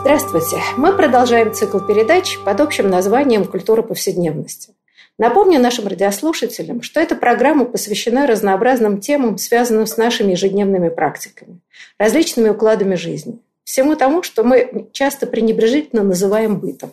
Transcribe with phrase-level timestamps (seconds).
[0.00, 0.56] Здравствуйте!
[0.78, 4.72] Мы продолжаем цикл передач под общим названием «Культура повседневности».
[5.18, 11.60] Напомню нашим радиослушателям, что эта программа посвящена разнообразным темам, связанным с нашими ежедневными практиками,
[11.98, 16.92] различными укладами жизни, всему тому, что мы часто пренебрежительно называем бытом.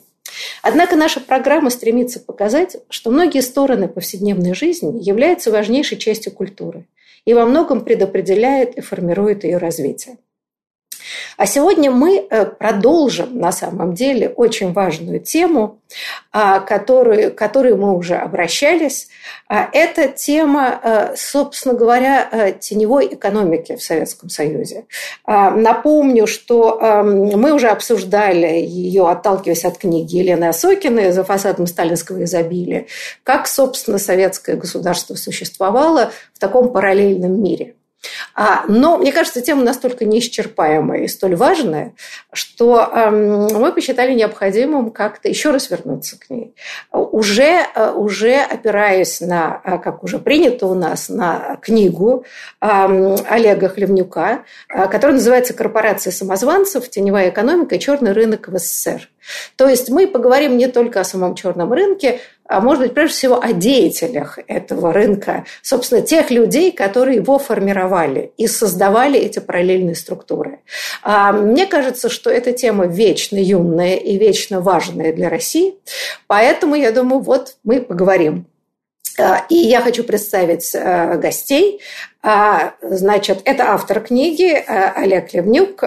[0.61, 6.83] Однако наша программа стремится показать, что многие стороны повседневной жизни являются важнейшей частью культуры
[7.23, 10.17] и во многом предопределяет и формирует ее развитие.
[11.37, 15.79] А сегодня мы э, продолжим, на самом деле, очень важную тему,
[16.31, 19.07] а, которую, которую мы уже обращались.
[19.47, 24.85] А, это тема, э, собственно говоря, э, теневой экономики в Советском Союзе.
[25.23, 31.67] А, напомню, что эм, мы уже обсуждали ее, отталкиваясь от книги Елены Осокиной «За фасадом
[31.67, 32.87] сталинского изобилия»,
[33.23, 37.76] как, собственно, советское государство существовало в таком параллельном мире.
[38.35, 41.93] А, но, мне кажется, тема настолько неисчерпаемая и столь важная,
[42.31, 46.55] что эм, мы посчитали необходимым как-то еще раз вернуться к ней.
[46.91, 52.25] Уже, э, уже опираясь на, э, как уже принято у нас, на книгу
[52.61, 56.89] эм, Олега Хлевнюка, э, которая называется «Корпорация самозванцев.
[56.89, 59.09] Теневая экономика и черный рынок в СССР».
[59.55, 63.39] То есть мы поговорим не только о самом черном рынке, а может быть, прежде всего,
[63.41, 70.59] о деятелях этого рынка, собственно, тех людей, которые его формировали и создавали эти параллельные структуры.
[71.03, 75.75] А, мне кажется, что эта тема вечно юная и вечно важная для России,
[76.27, 78.45] поэтому, я думаю, вот мы поговорим
[79.49, 81.81] и я хочу представить а, гостей.
[82.81, 85.79] Значит, это автор книги Олег Левнюк,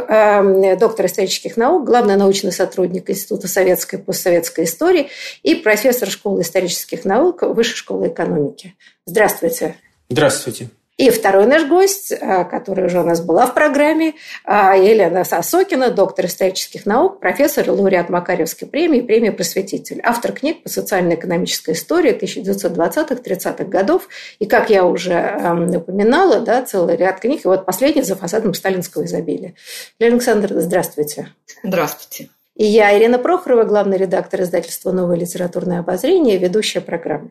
[0.79, 5.11] доктор исторических наук, главный научный сотрудник Института советской и постсоветской истории
[5.43, 8.75] и профессор школы исторических наук Высшей школы экономики.
[9.05, 9.77] Здравствуйте.
[10.09, 10.71] Здравствуйте.
[11.01, 15.91] И второй наш гость, а, который уже у нас была в программе, а, Елена Сосокина,
[15.91, 22.13] доктор исторических наук, профессор и лауреат Макаревской премии, премия «Просветитель», автор книг по социально-экономической истории
[22.13, 24.11] 1920-30-х годов.
[24.41, 25.41] И, как я уже
[25.75, 27.47] упоминала, да, целый ряд книг.
[27.47, 29.55] И вот последний «За фасадом сталинского изобилия».
[29.99, 31.33] Елена Александровна, здравствуйте.
[31.63, 32.29] Здравствуйте.
[32.57, 37.31] И я, Ирина Прохорова, главный редактор издательства «Новое литературное обозрение», ведущая программы.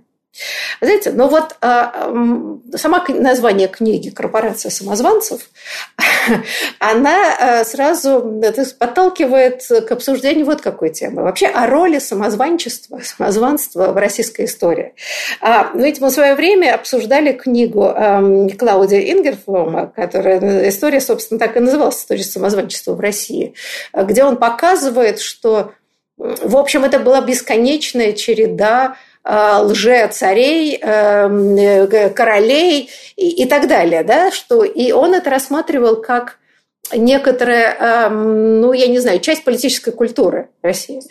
[0.80, 2.14] Знаете, но вот а,
[2.76, 5.42] сама название книги «Корпорация самозванцев»,
[6.80, 8.42] она а, сразу
[8.78, 11.24] подталкивает к обсуждению вот какой темы.
[11.24, 14.94] Вообще о роли самозванчества, самозванства в российской истории.
[15.42, 17.94] А, ведь мы в свое время обсуждали книгу
[18.58, 23.56] Клаудия Ингерфлома, которая история, собственно, так и называлась «История самозванчества в России»,
[23.94, 25.74] где он показывает, что,
[26.20, 34.04] в общем, это была бесконечная череда Э, лже-царей, эм, э, королей и, и так далее.
[34.04, 34.32] Да?
[34.32, 36.38] Что, и он это рассматривал как
[36.94, 41.02] некоторая, эм, ну, я не знаю, часть политической культуры России.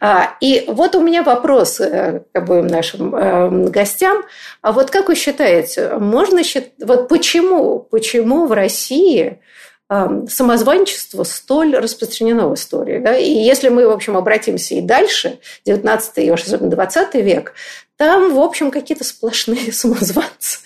[0.00, 4.24] А, и вот у меня вопрос э, к обоим нашим эм, гостям.
[4.62, 9.40] А вот как вы считаете, можно считать, вот почему, почему в России
[9.88, 12.98] самозванчество столь распространено в истории.
[12.98, 13.16] Да?
[13.16, 17.54] И если мы, в общем, обратимся и дальше, 19 и особенно 20 век,
[17.96, 20.60] там, в общем, какие-то сплошные самозванцы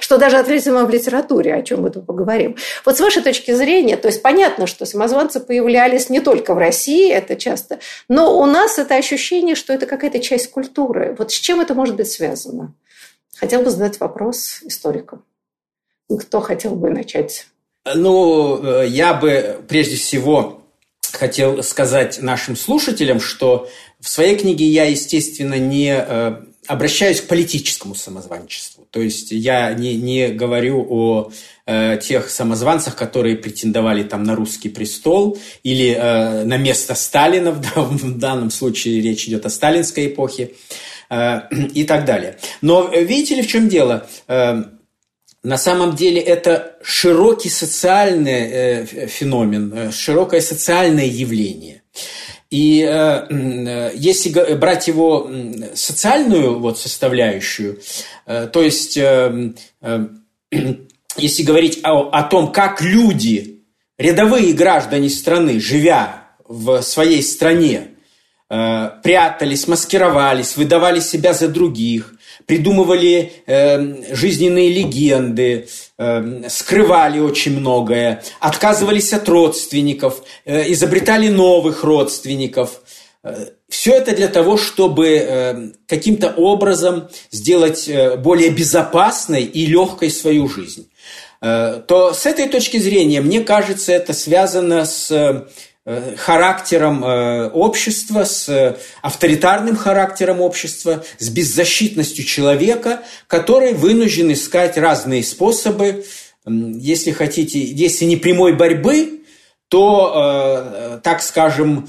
[0.00, 2.56] что даже отразимо в литературе, о чем мы тут поговорим.
[2.84, 7.10] Вот с вашей точки зрения, то есть понятно, что самозванцы появлялись не только в России,
[7.10, 11.16] это часто, но у нас это ощущение, что это какая-то часть культуры.
[11.18, 12.74] Вот с чем это может быть связано?
[13.36, 15.24] Хотел бы задать вопрос историкам.
[16.08, 17.46] Кто хотел бы начать?
[17.92, 20.62] Ну, э, я бы прежде всего
[21.12, 23.68] хотел сказать нашим слушателям, что
[24.00, 26.36] в своей книге я, естественно, не э,
[26.66, 28.86] обращаюсь к политическому самозванчеству.
[28.90, 31.30] То есть я не, не говорю о
[31.66, 37.76] э, тех самозванцах, которые претендовали там на русский престол или э, на место Сталина, в,
[37.76, 40.52] в данном случае речь идет о сталинской эпохе
[41.10, 41.40] э,
[41.74, 42.38] и так далее.
[42.62, 44.06] Но видите ли, в чем дело?
[44.26, 44.64] Э,
[45.44, 51.82] на самом деле это широкий социальный э, феномен, э, широкое социальное явление.
[52.50, 55.30] И э, если брать его
[55.74, 57.78] социальную вот составляющую,
[58.24, 59.52] то есть если
[61.42, 63.64] говорить о, о том, как люди,
[63.98, 67.88] рядовые граждане страны, живя в своей стране,
[68.48, 72.13] прятались, маскировались, выдавали себя за других,
[72.46, 75.68] придумывали э, жизненные легенды,
[75.98, 82.82] э, скрывали очень многое, отказывались от родственников, э, изобретали новых родственников.
[83.22, 90.10] Э, Все это для того, чтобы э, каким-то образом сделать э, более безопасной и легкой
[90.10, 90.86] свою жизнь.
[91.40, 95.10] Э, то с этой точки зрения, мне кажется, это связано с
[96.16, 106.04] характером э, общества, с авторитарным характером общества, с беззащитностью человека, который вынужден искать разные способы,
[106.46, 109.22] если хотите, если не прямой борьбы,
[109.68, 111.88] то, так скажем,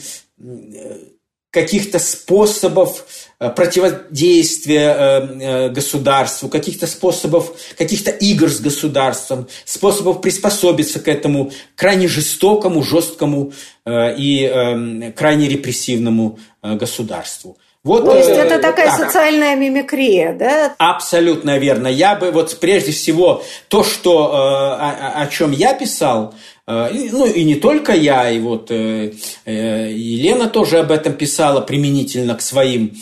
[1.52, 11.00] каких-то способов Э, противодействия э, э, государству, каких-то способов, каких-то игр с государством, способов приспособиться
[11.00, 13.54] к этому крайне жестокому, жесткому
[13.88, 17.58] и крайне репрессивному государству.
[17.86, 18.98] Вот, То есть это такая так.
[18.98, 20.76] социальная мимикрия, да?
[20.78, 21.88] Абсолютно верно.
[21.88, 26.34] Я бы вот прежде всего то, что, о, о чем я писал,
[26.68, 29.14] Э, ну и не только я, и вот э,
[29.46, 32.94] э, Елена тоже об этом писала применительно к своим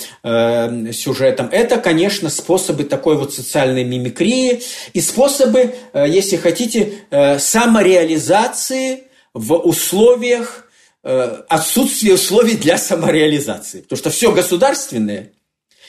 [0.94, 1.50] сюжетам.
[1.52, 4.62] Это, конечно, способы такой вот социальной мимикрии
[4.94, 6.94] и способы, если хотите,
[7.40, 9.04] самореализации
[9.34, 10.68] в условиях
[11.04, 13.82] отсутствия условий для самореализации.
[13.82, 15.32] Потому что все государственное–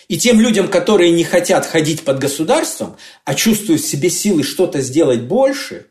[0.08, 4.81] и тем людям, которые не хотят ходить под государством, а чувствуют в себе силы что-то
[4.81, 5.87] сделать больше,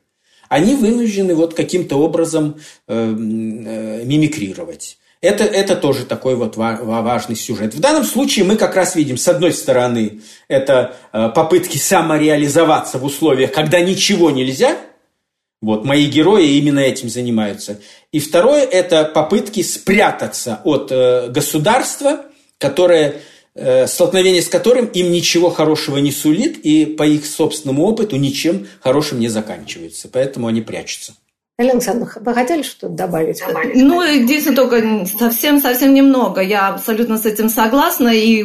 [0.50, 4.98] они вынуждены вот каким-то образом э, э, мимикрировать.
[5.20, 7.74] Это, это тоже такой вот важный сюжет.
[7.74, 13.06] В данном случае мы как раз видим, с одной стороны, это э, попытки самореализоваться в
[13.06, 14.78] условиях, когда ничего нельзя.
[15.63, 17.80] Вот, мои герои именно этим занимаются.
[18.12, 20.92] И второе– это попытки спрятаться от
[21.31, 22.25] государства,
[22.57, 23.21] которое
[23.56, 28.68] Э, столкновение с которым им ничего хорошего не сулит, и по их собственному опыту ничем
[28.81, 30.10] хорошим не заканчивается.
[30.12, 31.13] Поэтому они прячутся.
[31.60, 33.44] Елена Александровна, вы хотели что-то добавить?
[33.76, 36.42] Ну, единственное, только совсем-совсем немного.
[36.42, 38.08] Я абсолютно с этим согласна.
[38.08, 38.44] И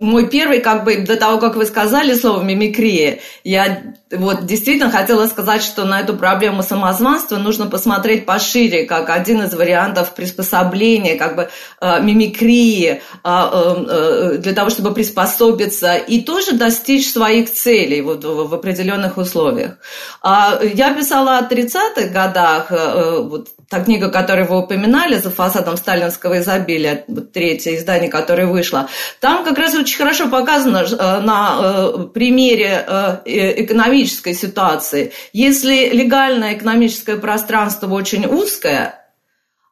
[0.00, 5.26] мой первый, как бы, до того, как вы сказали слово «мимикрия», я вот действительно хотела
[5.26, 11.36] сказать, что на эту проблему самозванства нужно посмотреть пошире, как один из вариантов приспособления, как
[11.36, 11.50] бы
[11.80, 18.48] э, мимикрии, э, э, для того, чтобы приспособиться и тоже достичь своих целей вот, в,
[18.48, 19.76] в определенных условиях.
[20.22, 25.76] А я писала о 30-х годах, э, вот та книга, которую вы упоминали, «За фасадом
[25.76, 28.88] сталинского изобилия», вот третье издание, которое вышло,
[29.20, 32.84] там как раз очень хорошо показано э, на э, примере
[33.24, 35.12] экономической ситуации.
[35.32, 38.94] Если легальное экономическое пространство очень узкое,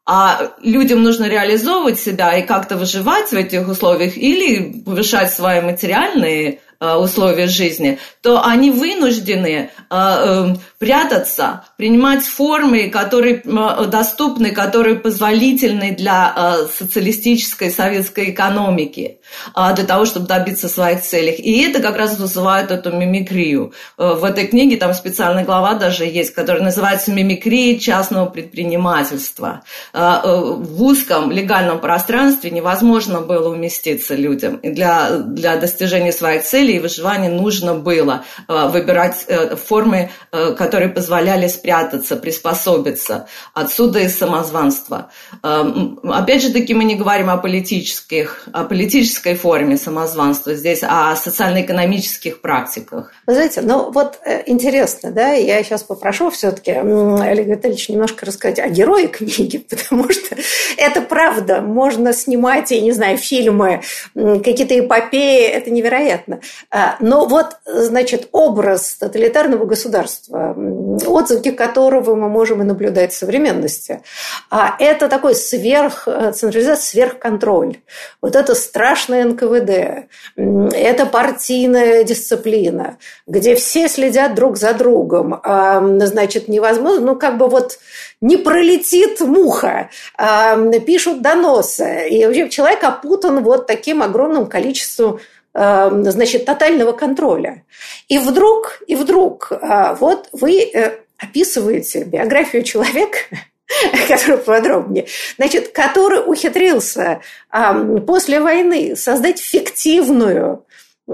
[0.09, 6.61] а людям нужно реализовывать себя и как-то выживать в этих условиях или повышать свои материальные
[6.79, 13.43] Э, условия жизни, то они вынуждены э, прятаться, принимать формы, которые
[13.89, 19.19] доступны, которые позволительны для э, социалистической советской экономики,
[19.55, 21.33] для того, чтобы добиться своих целей.
[21.33, 23.73] И это как раз вызывает эту мимикрию.
[23.97, 29.63] В этой книге там специальная глава даже есть, которая называется «Мимикрия частного предпринимательства».
[29.93, 34.57] В узком легальном пространстве невозможно было уместиться людям.
[34.57, 40.55] И для, для достижения своих целей и выживания нужно было э, выбирать э, формы, э,
[40.67, 43.29] которые позволяли спрятаться, приспособиться.
[43.55, 45.11] Отсюда и самозванство.
[45.43, 51.17] Опять же таки мы не говорим о политических, о политической форме самозванства здесь, а о
[51.17, 53.13] социально-экономических практиках.
[53.29, 58.69] Вы знаете, ну вот интересно, да, я сейчас попрошу все-таки Олег Витальевич немножко рассказать о
[58.69, 60.37] герое книги, потому что
[60.77, 61.61] это правда.
[61.61, 63.83] Можно снимать, я не знаю, фильмы,
[64.15, 66.41] какие-то эпопеи, это невероятно.
[66.73, 74.03] А, но вот, значит, образ тоталитарного государства, отзвуки которого мы можем и наблюдать в современности,
[74.51, 77.79] а это такой сверхцентрализация, сверхконтроль.
[78.23, 85.41] Вот это страшное НКВД, это партийная дисциплина, где все следят друг за другом.
[85.43, 87.79] А, значит, невозможно, ну, как бы вот
[88.21, 92.09] не пролетит муха, а, пишут доносы.
[92.09, 95.21] И вообще человек опутан вот таким огромным количеством
[95.57, 97.65] значит, тотального контроля.
[98.09, 103.19] И вдруг, и вдруг, э, вот вы э, описываете биографию человека,
[104.09, 107.21] который подробнее, значит, который ухитрился
[107.53, 110.67] эм, после войны создать фиктивную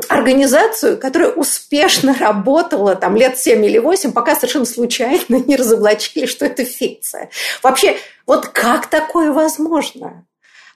[0.08, 6.46] организацию, которая успешно работала там лет 7 или 8, пока совершенно случайно не разоблачили, что
[6.46, 7.30] это фикция.
[7.62, 7.96] Вообще,
[8.26, 10.24] вот как такое возможно?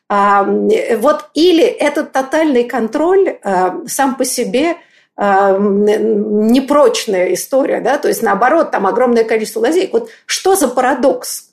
[0.09, 4.77] А, вот или этот тотальный контроль а, сам по себе
[5.19, 9.95] непрочная история, да, то есть наоборот, там огромное количество лазеек.
[9.95, 11.46] Вот что за парадокс?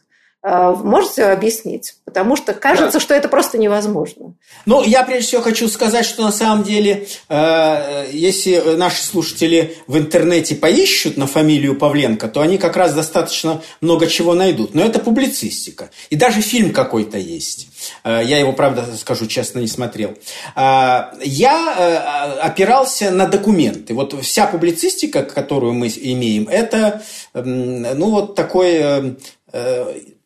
[0.46, 1.96] А, можете объяснить?
[2.04, 3.00] Потому что кажется, да.
[3.00, 4.34] что это просто невозможно.
[4.66, 9.98] Ну, я прежде всего хочу сказать, что на самом деле, э, если наши слушатели в
[9.98, 14.76] интернете поищут на фамилию Павленко, то они как раз достаточно много чего найдут.
[14.76, 15.92] Но это публицистика.
[16.10, 17.70] И даже фильм какой-то есть.
[18.04, 20.14] Э, я его, правда, скажу честно, не смотрел.
[20.58, 23.94] Э, я опирался на документы.
[23.94, 27.02] Вот вся публицистика, которую мы имеем, это
[27.34, 29.16] ну, вот такой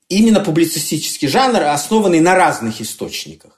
[0.10, 3.58] именно публицистический жанр, основанный на разных источниках.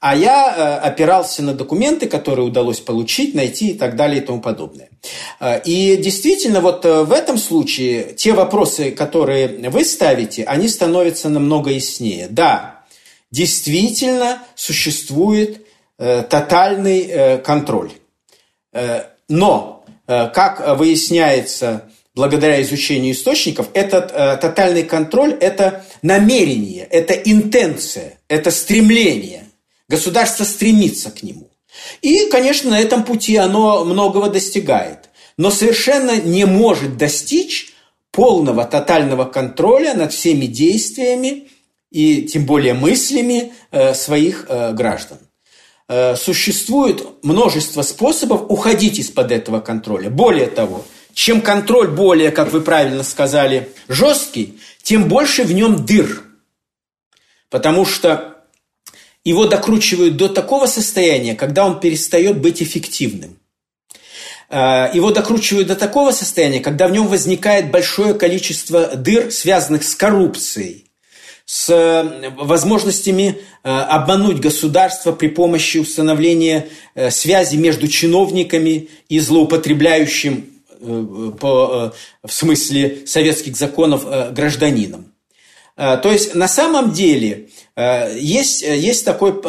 [0.00, 4.40] А я э, опирался на документы, которые удалось получить, найти и так далее и тому
[4.40, 4.90] подобное.
[5.40, 11.28] Э, и действительно, вот э, в этом случае те вопросы, которые вы ставите, они становятся
[11.28, 12.28] намного яснее.
[12.30, 12.84] Да,
[13.30, 15.66] действительно существует
[15.98, 17.90] тотальный контроль.
[19.28, 28.50] Но, как выясняется благодаря изучению источников, этот э, тотальный контроль– это намерение, это интенция, это
[28.50, 29.44] стремление.
[29.88, 31.48] Государство стремится к нему.
[32.02, 37.72] И, конечно, на этом пути оно многого достигает, но совершенно не может достичь
[38.10, 41.46] полного тотального контроля над всеми действиями
[41.92, 45.18] и тем более мыслями э, своих э, граждан.
[45.88, 50.10] Э, существует множество способов уходить из-под этого контроля.
[50.10, 50.84] Более того–
[51.18, 56.22] чем контроль более, как вы правильно сказали, жесткий, тем больше в нем дыр.
[57.50, 58.36] Потому что
[59.24, 63.36] его докручивают до такого состояния, когда он перестает быть эффективным.
[64.48, 69.96] Э, его докручивают до такого состояния, когда в нем возникает большое количество дыр, связанных с
[69.96, 70.84] коррупцией,
[71.46, 76.68] с э, возможностями э, обмануть государство при помощи установления
[77.10, 81.92] связи между чиновниками и злоупотребляющим по,
[82.22, 85.12] э, в смысле советских законов э, гражданином.
[85.76, 89.40] То есть на самом деле есть, есть такой,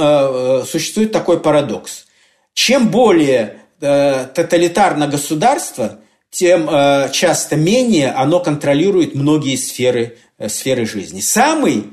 [0.64, 2.06] существует такой парадокс.
[2.54, 6.70] Чем более тоталитарно государство, тем
[7.12, 11.20] часто менее оно контролирует многие сферы, сферы жизни.
[11.20, 11.86] Самый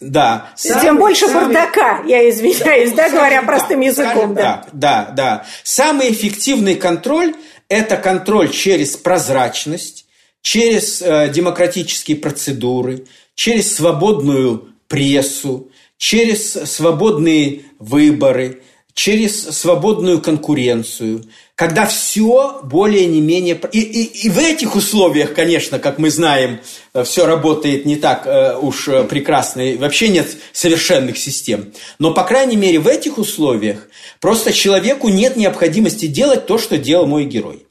[0.00, 0.48] да.
[0.54, 4.34] Самый, Тем больше самый, бардака, я извиняюсь, да, да говоря простым языком.
[4.34, 4.64] Да.
[4.72, 5.46] да, да, да.
[5.62, 7.34] Самый эффективный контроль
[7.72, 10.04] это контроль через прозрачность,
[10.42, 18.62] через э, демократические процедуры, через свободную прессу, через свободные выборы,
[18.92, 21.24] через свободную конкуренцию,
[21.54, 23.58] когда все более не менее...
[23.72, 26.60] И, и, и в этих условиях, конечно, как мы знаем,
[26.92, 31.72] э, все работает не так э, уж прекрасно, и вообще нет совершенных систем.
[31.98, 33.88] Но, по крайней мере, в этих условиях
[34.20, 37.61] просто человеку нет необходимости делать то, что делал мой герой.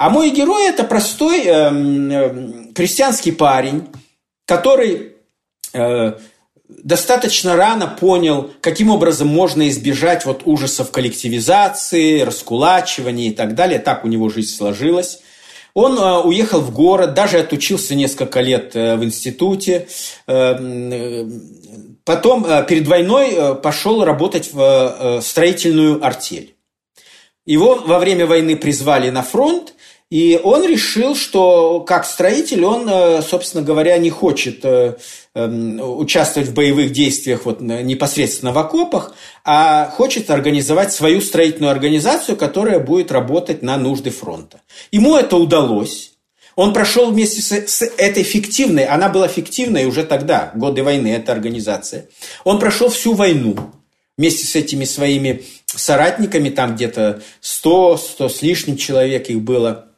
[0.00, 3.86] А мой герой– это простой э, крестьянский парень,
[4.46, 5.12] который
[5.74, 6.12] э,
[6.66, 13.78] достаточно рано понял, каким образом можно избежать вот ужасов коллективизации, раскулачивания и так далее.
[13.78, 15.20] Так у него жизнь сложилась.
[15.74, 19.86] Он э, уехал в город, даже отучился несколько лет э, в институте.
[20.26, 21.26] Э, э
[22.06, 26.56] потом перед войной пошел работать в строительную артель.
[27.50, 29.74] Его во время войны призвали на фронт,
[30.08, 34.94] и он решил, что как строитель он, э, собственно говоря, не хочет э,
[35.34, 42.36] эм, участвовать в боевых действиях вот непосредственно в окопах, а хочет организовать свою строительную организацию,
[42.36, 44.60] которая будет работать на нужды фронта.
[44.92, 46.12] Ему это удалось.
[46.54, 52.06] Он прошел вместе с этой фиктивной, она была фиктивной уже тогда, годы войны, эта организация.
[52.44, 53.56] Он прошел всю войну
[54.20, 55.42] вместе с этими своими
[55.78, 59.86] соратниками, там где-то 100, 100 с лишним человек их было–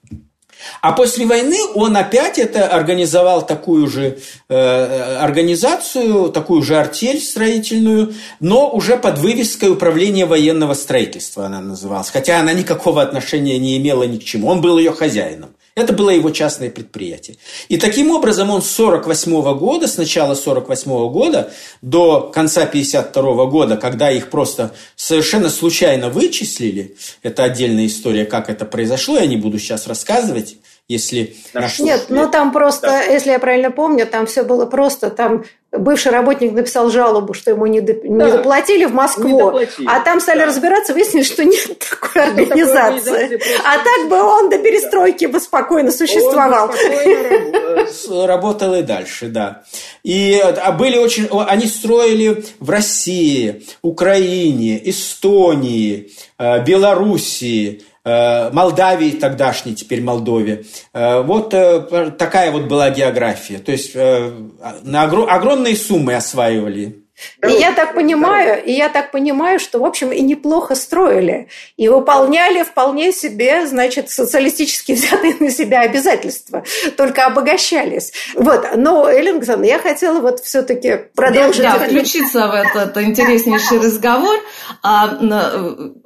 [0.80, 8.14] а после войны он опять это организовал такую же э, организацию, такую же артель строительную,
[8.40, 12.10] но уже под вывеской управления военного строительства она называлась.
[12.10, 14.48] Хотя она никакого отношения не имела ни к чему.
[14.48, 15.50] Он был ее хозяином.
[15.74, 17.38] Это было его частное предприятие.
[17.68, 21.50] И таким образом он с 1948 года, с начала 1948 года
[21.80, 28.66] до конца 1952 года, когда их просто совершенно случайно вычислили, это отдельная история, как это
[28.66, 30.56] произошло, я не буду сейчас рассказывать,
[30.92, 33.02] если наш Нет, ну там просто, да.
[33.02, 37.66] если я правильно помню, там все было просто, там бывший работник написал жалобу, что ему
[37.66, 38.02] не, доп...
[38.02, 38.08] да.
[38.08, 39.86] не доплатили в Москву, доплатили.
[39.88, 40.46] а там стали да.
[40.46, 43.40] разбираться, выяснили, что нет такой организации.
[43.64, 46.70] а так бы он до перестройки бы спокойно существовал.
[46.70, 49.62] Он спокойно работал и дальше, да.
[50.02, 59.74] И а были очень, они строили в России, Украине, Эстонии, э, Белоруссии, Э, Молдавии тогдашней,
[59.74, 60.64] теперь Молдове.
[60.92, 63.58] Э, вот э, такая вот была география.
[63.58, 67.01] То есть на огромные суммы осваивали
[67.46, 71.88] и я так понимаю, и я так понимаю, что, в общем, и неплохо строили, и
[71.88, 76.64] выполняли вполне себе, значит, социалистически взятые на себя обязательства,
[76.96, 78.12] только обогащались.
[78.34, 81.62] Вот, но, Эллингтон, я хотела вот все-таки продолжить.
[81.62, 84.38] Да, включиться в этот интереснейший разговор.
[84.82, 85.18] А,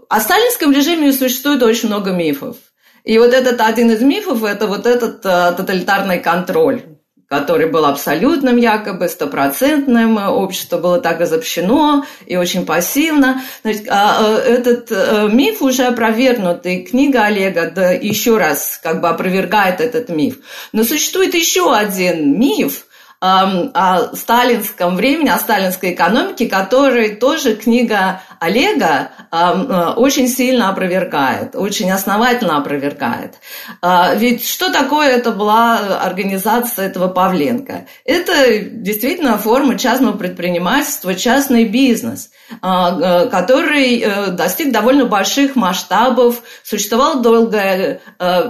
[0.09, 2.57] о сталинском режиме существует очень много мифов.
[3.05, 6.96] И вот этот один из мифов– это вот этот э, тоталитарный контроль
[7.29, 13.43] который был абсолютным якобы, стопроцентным, общество было так разобщено и очень пассивно.
[13.63, 19.09] Значит, а, а, этот э, миф уже опровергнут, книга Олега да, еще раз как бы
[19.09, 20.39] опровергает этот миф.
[20.73, 22.86] Но существует еще один миф,
[23.27, 31.91] о сталинском времени, о сталинской экономике, который тоже книга Олега э, очень сильно опровергает, очень
[31.91, 33.35] основательно опровергает.
[33.83, 37.87] А, ведь что такое это была организация этого Павленко?
[38.05, 42.31] Это действительно форма частного предпринимательства, частный бизнес,
[42.61, 48.01] а, э, который э, достиг довольно больших масштабов, существовал долгое,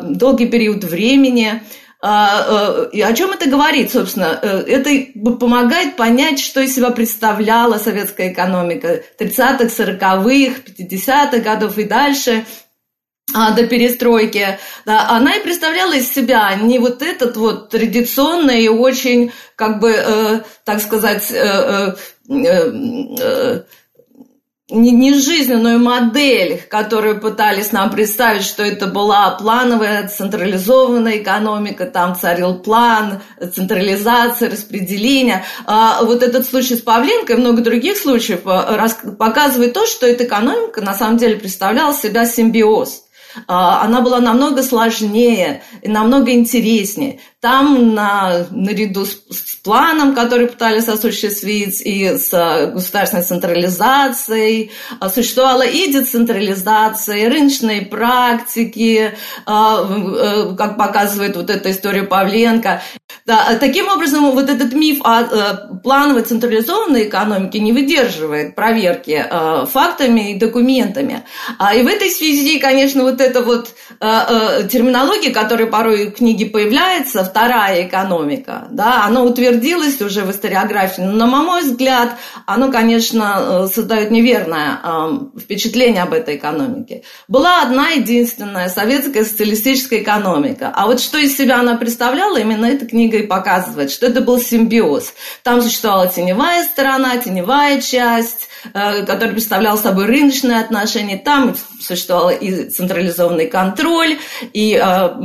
[0.02, 1.62] долгий период времени–
[2.92, 4.38] и о чем это говорит, собственно?
[4.42, 4.90] Э, это
[5.38, 12.44] помогает понять, что из себя представляла советская экономика 30-х, 40-х, 50-х годов и дальше
[13.34, 18.68] а, до перестройки, да, она и представляла из себя не вот этот вот традиционный и
[18.68, 21.94] очень, как бы, э, так сказать, э,
[22.28, 22.70] э,
[23.18, 23.62] э,
[24.68, 32.16] не, не жизненную модель, которую пытались нам представить, что это была плановая централизованная экономика, там
[32.16, 33.22] царил план,
[33.54, 35.44] централизация, распределение.
[35.66, 40.24] А вот этот случай с Павленко и много других случаев э, показывает то, что эта
[40.24, 43.06] экономика на самом деле представляла себя симбиоз
[43.46, 47.20] а, она была намного сложнее и намного интереснее.
[47.46, 55.08] Там на, наряду с, с планом, который пытались осуществить, и с э, государственной централизацией, а,
[55.08, 59.12] существовала и децентрализация, и рыночные практики,
[59.44, 62.82] а, э, как показывает вот эта история Павленко.
[63.26, 69.24] Да, таким образом, вот этот миф о э, плановой централизованной экономике не выдерживает проверки
[69.72, 71.22] фактами и документами.
[71.76, 73.68] И в этой связи, конечно, вот эта вот
[74.00, 81.26] терминология, которая порой в книге появляется, вторая экономика, да, она утвердилась уже в историографии, но,
[81.26, 87.02] на мой взгляд, оно, конечно, э, создает неверное э, впечатление об этой экономике.
[87.28, 92.86] Была одна единственная советская социалистическая экономика, а вот что из себя она представляла, именно эта
[92.86, 95.12] книга и показывает, что это был симбиоз.
[95.42, 102.70] Там существовала теневая сторона, теневая часть, э, которая представляла собой рыночные отношения, там существовал и
[102.70, 104.16] централизованный контроль,
[104.54, 104.82] и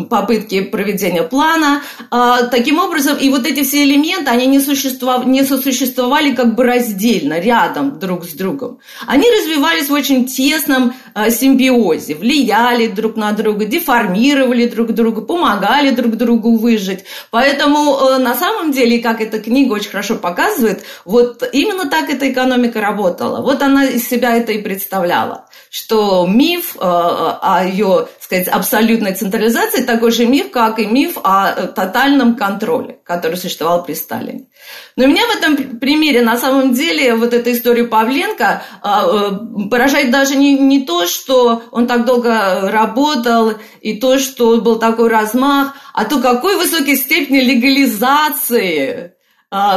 [0.10, 6.34] попытки проведения плана, таким образом, и вот эти все элементы, они не, существовали, не сосуществовали
[6.34, 8.80] как бы раздельно, рядом друг с другом.
[9.08, 15.92] Они развивались в очень тесном а, симбиозе, влияли друг на друга, деформировали друг друга, помогали
[15.92, 17.06] друг другу выжить.
[17.30, 22.32] Поэтому э, на самом деле, как эта книга очень хорошо показывает, вот именно так эта
[22.32, 23.42] экономика работала.
[23.42, 29.84] Вот она из себя это и представляла, что миф э, о ее, сказать, абсолютной централизации
[29.84, 34.48] такой же миф, как и миф о э, тотальном контроле, который существовал при Сталине.
[34.98, 40.36] Но меня в этом примере на самом деле вот эта история Павленко э, поражает даже
[40.36, 46.04] не, не то, что он так долго работал, и то, что был такой размах, а
[46.04, 49.14] то, какой высокой степени легализации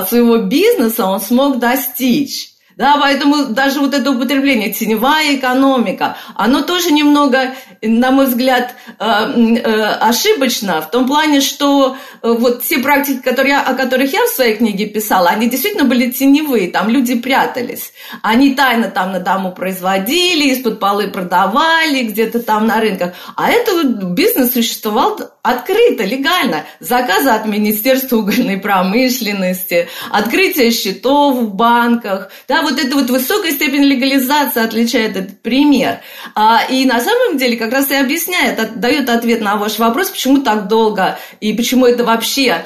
[0.09, 2.54] своего бизнеса он смог достичь.
[2.77, 9.05] Да, поэтому даже вот это употребление теневая экономика, оно тоже немного, на мой взгляд, э,
[9.05, 14.29] э, ошибочно в том плане, что э, вот те практики, которые, о которых я в
[14.29, 17.93] своей книге писала, они действительно были теневые, там люди прятались.
[18.23, 23.15] Они тайно там на дому производили, из-под полы продавали где-то там на рынках.
[23.37, 26.65] А это бизнес существовал открыто, легально.
[26.81, 33.85] Заказы от Министерства угольной промышленности, открытие счетов в банках, да, вот эта вот высокая степень
[33.85, 36.01] легализации отличает этот пример.
[36.35, 40.39] А, и на самом деле как раз и объясняет, дает ответ на ваш вопрос, почему
[40.39, 42.65] так долго и почему это вообще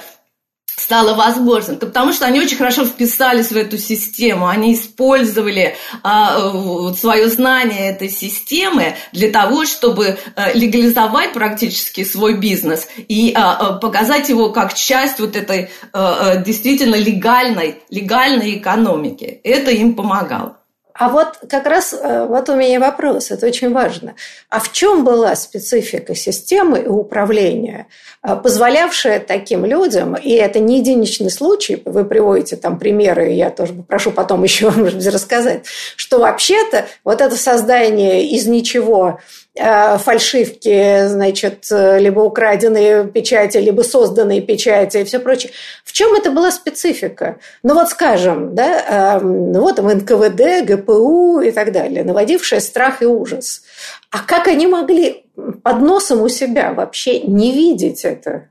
[0.80, 6.92] стало возможным, то потому что они очень хорошо вписались в эту систему, они использовали а,
[6.94, 13.72] свое знание этой системы для того, чтобы а, легализовать практически свой бизнес и а, а
[13.74, 19.40] показать его как часть вот этой а, действительно легальной, легальной экономики.
[19.42, 20.57] Это им помогало.
[20.98, 24.16] А вот как раз э, вот у меня вопрос, это очень важно.
[24.50, 27.86] А в чем была специфика системы и управления,
[28.24, 33.74] э, позволявшая таким людям, и это не единичный случай, вы приводите там примеры, я тоже
[33.74, 39.20] прошу потом еще рассказать, что вообще-то вот это создание из ничего
[39.58, 45.52] фальшивки, значит, либо украденные печати, либо созданные печати и все прочее.
[45.84, 47.38] В чем это была специфика?
[47.62, 53.02] Ну вот скажем, да, эм, ну вот там НКВД, ГПУ и так далее, наводившая страх
[53.02, 53.62] и ужас.
[54.10, 55.24] А как они могли
[55.62, 58.48] под носом у себя вообще не видеть это?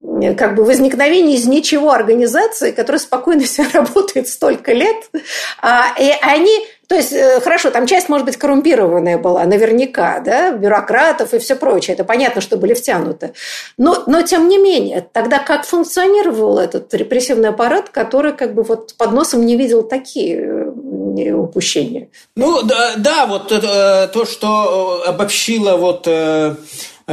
[0.00, 5.10] Как бы возникновение из ничего организации, которая спокойно себя работает столько лет,
[5.60, 10.52] а, и они то есть, э, хорошо, там часть, может быть, коррумпированная была, наверняка, да,
[10.52, 11.94] бюрократов и все прочее.
[11.94, 13.34] Это понятно, что были втянуты.
[13.76, 18.94] Но, но тем не менее, тогда как функционировал этот репрессивный аппарат, который как бы вот
[18.96, 22.08] под носом не видел такие э, упущения?
[22.36, 26.08] Ну, да, да вот э, то, что обобщила вот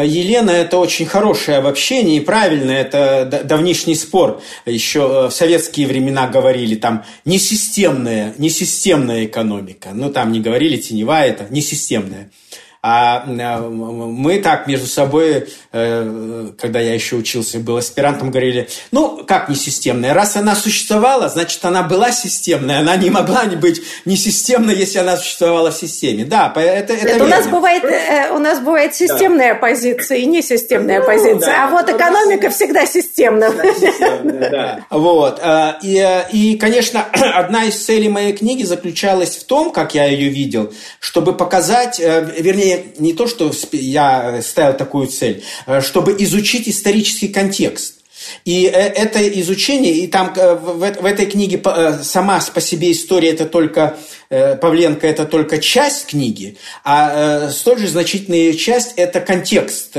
[0.03, 4.41] Елена– это очень хорошее обобщение и правильное, это давнишний спор.
[4.65, 9.89] Еще э, в советские времена говорили там несистемная, несистемная экономика.
[9.93, 12.29] Ну, там не говорили теневая, это несистемная.
[12.87, 19.49] А мы так между собой, э, когда я еще учился, был аспирантом, говорили, ну, как
[19.49, 20.13] не системная?
[20.13, 22.81] Раз она существовала, значит, она была системная.
[22.81, 26.25] Она не могла не быть не системной, если она существовала в системе.
[26.25, 29.59] Да, это, это, это у, нас бывает, э, у нас бывает системная да.
[29.61, 31.39] позиция и несистемная ну, позиция.
[31.39, 33.51] Да, а вот экономика всегда системная.
[34.51, 34.85] Да.
[34.91, 35.39] Вот.
[35.41, 40.29] Э, и, и, конечно, одна из целей моей книги заключалась в том, как я ее
[40.29, 47.27] видел, чтобы показать, вернее, не то, что я ставил такую цель, э, чтобы изучить исторический
[47.27, 47.95] контекст.
[48.43, 51.61] И э, это изучение, и там э, в этой книге
[52.03, 53.97] сама по себе история, это только
[54.29, 59.95] Павленко, это только часть книги, а столь же значительная часть– это контекст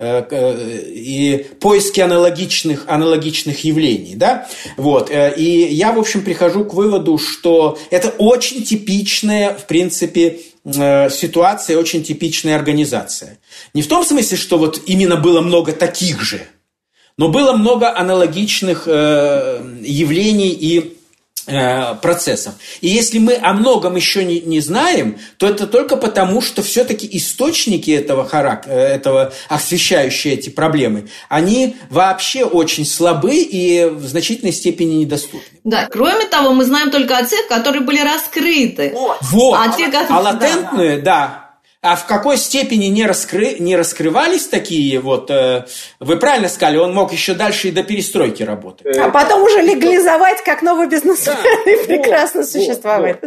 [0.00, 4.14] и поиски аналогичных, аналогичных явлений.
[4.14, 4.46] Да?
[4.76, 5.10] Вот.
[5.10, 11.78] И я, в общем, прихожу к выводу, что это очень типичная, в принципе, Э, ситуация
[11.78, 13.38] очень типичная организация.
[13.74, 16.46] Не в том смысле, что вот именно было много таких же,
[17.18, 21.03] но было много аналогичных э, явлений и Э,
[22.00, 22.54] процессов.
[22.80, 27.08] И если мы о многом еще не, не знаем, то это только потому, что все-таки
[27.12, 34.94] источники этого характера, этого освещающие эти проблемы, они вообще очень слабы и в значительной степени
[34.94, 35.60] недоступны.
[35.64, 38.92] Да, кроме того, мы знаем только о тех, которые были раскрыты.
[38.94, 39.18] Вот.
[39.22, 39.58] вот.
[39.60, 40.10] А, те, как...
[40.10, 41.43] а латентные, да, да
[41.84, 45.30] а в какой степени не, раскры, не раскрывались такие вот...
[45.30, 45.66] Э,
[46.00, 48.96] вы правильно сказали, он мог еще дальше и до перестройки работать.
[48.96, 53.18] А потом уже легализовать как новый бизнесмен да, и прекрасно вот, существовать.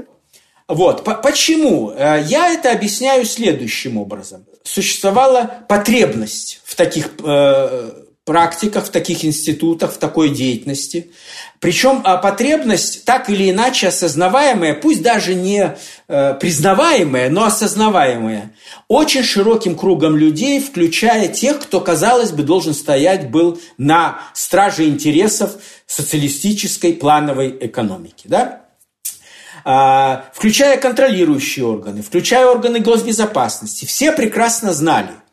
[0.68, 1.06] Вот.
[1.06, 1.22] вот.
[1.22, 1.92] Почему?
[1.92, 4.48] Э, я это объясняю следующим образом.
[4.64, 7.92] Существовала потребность в таких э,
[8.28, 11.12] практиках, в таких институтах, в такой деятельности.
[11.62, 15.78] Причем а, потребность так или иначе осознаваемая, пусть даже не
[16.10, 18.54] э, признаваемая, но осознаваемая,
[18.90, 25.54] очень широким кругом людей, включая тех, кто, казалось бы, должен стоять был на страже интересов
[25.88, 28.26] социалистической плановой экономики.
[28.26, 28.64] Да?
[29.64, 35.12] А, включая контролирующие органы, включая органы госбезопасности, все прекрасно знали–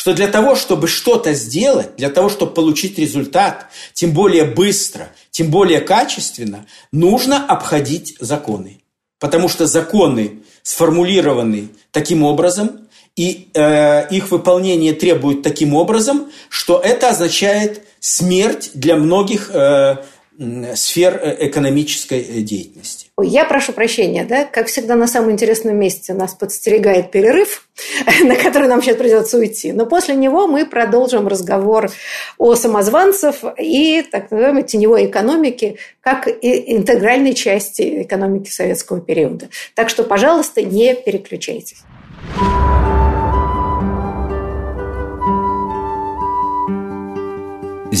[0.00, 5.50] что для того, чтобы что-то сделать, для того, чтобы получить результат, тем более быстро, тем
[5.50, 8.80] более качественно, нужно обходить законы.
[9.18, 17.10] Потому что законы сформулированы таким образом, и э, их выполнение требует таким образом, что это
[17.10, 19.96] означает смерть для многих э,
[20.74, 23.08] сфер э, экономической э, деятельности.
[23.22, 27.68] Я прошу прощения, да, как всегда на самом интересном месте нас подстерегает перерыв,
[28.24, 29.72] на который нам сейчас придется уйти.
[29.72, 31.90] Но после него мы продолжим разговор
[32.38, 39.50] о самозванцев и так называемой теневой экономике как интегральной части экономики советского периода.
[39.74, 41.82] Так что, пожалуйста, не переключайтесь.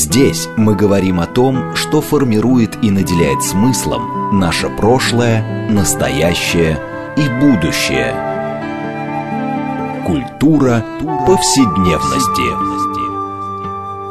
[0.02, 6.80] Здесь мы говорим о том, что формирует и наделяет смыслом наше прошлое, настоящее
[7.18, 8.14] и будущее.
[10.06, 10.82] Культура
[11.26, 12.80] повседневности.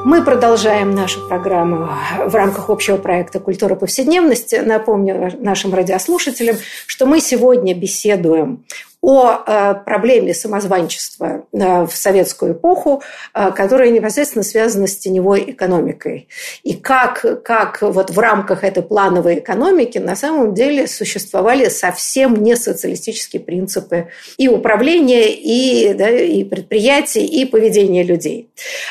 [0.05, 1.89] Мы продолжаем нашу программу
[2.23, 4.57] в рамках общего проекта «Культура повседневности».
[4.57, 8.63] Напомню нашим радиослушателям, что мы сегодня беседуем
[9.01, 13.01] о э, проблеме самозванчества э, в советскую эпоху,
[13.33, 16.27] э, которая непосредственно связана с теневой экономикой.
[16.63, 22.57] И как, как вот в рамках этой плановой экономики на самом деле существовали совсем не
[22.57, 28.49] социалистические принципы и управления, и, да, и предприятий, и поведения людей.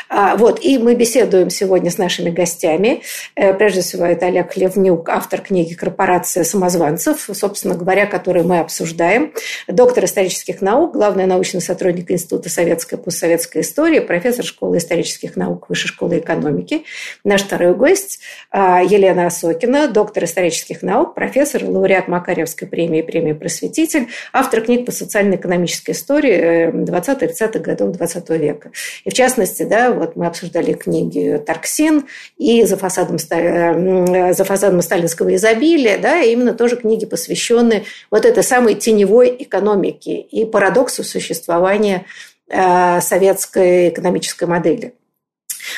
[0.08, 3.02] А, вот, и мы беседуем сегодня с нашими гостями.
[3.34, 9.34] Прежде всего, это Олег Левнюк, автор книги «Корпорация самозванцев», собственно говоря, которую мы обсуждаем,
[9.66, 15.34] доктор доктор исторических наук, главный научный сотрудник Института советской и постсоветской истории, профессор школы исторических
[15.34, 16.84] наук Высшей школы экономики.
[17.24, 18.20] Наш второй гость
[18.52, 24.92] а, Елена Осокина, доктор исторических наук, профессор, лауреат Макаревской премии, премии «Просветитель», автор книг по
[24.92, 28.70] социально-экономической истории 20-30-х годов 20 века.
[29.04, 32.04] И в частности, да, вот мы обсуждали книги Тарксин
[32.36, 37.82] и «За фасадом, э, за фасадом сталинского изобилия», да, именно тоже книги, посвященные
[38.12, 42.06] вот этой самой теневой экономике экономики и парадоксу существования
[42.48, 44.94] э, советской экономической модели.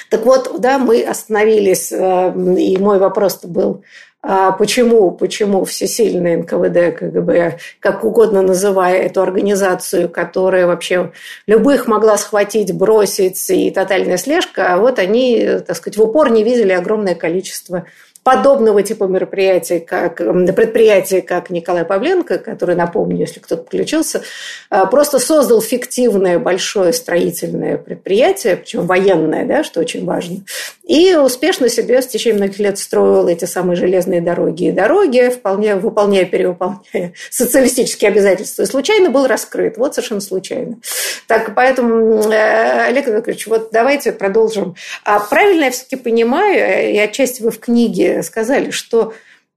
[0.09, 3.83] Так вот, да, мы остановились, э, и мой вопрос был,
[4.23, 11.13] а почему, почему всесильные НКВД, КГБ, как угодно называя эту организацию, которая вообще
[11.47, 16.45] любых могла схватить, бросить и тотальная слежка, а вот они, так сказать, в упор не
[16.45, 17.87] видели огромное количество
[18.23, 24.23] подобного типа мероприятий, как предприятие, как Николай Павленко, который, напомню, если кто-то подключился,
[24.69, 30.43] а, просто создал фиктивное большое строительное предприятие, причем военное, да, что очень важно,
[30.85, 35.77] и успешно себе в течение многих лет строил эти самые железные дороги и дороги, вполне
[35.77, 39.79] выполняя, перевыполняя социалистические обязательства, и случайно был раскрыт.
[39.79, 40.79] Вот совершенно случайно.
[41.27, 44.75] Так, поэтому, э, Олег Яковлевич, вот давайте продолжим.
[45.05, 49.15] А правильно я все-таки понимаю, и отчасти вы в книге сказали, что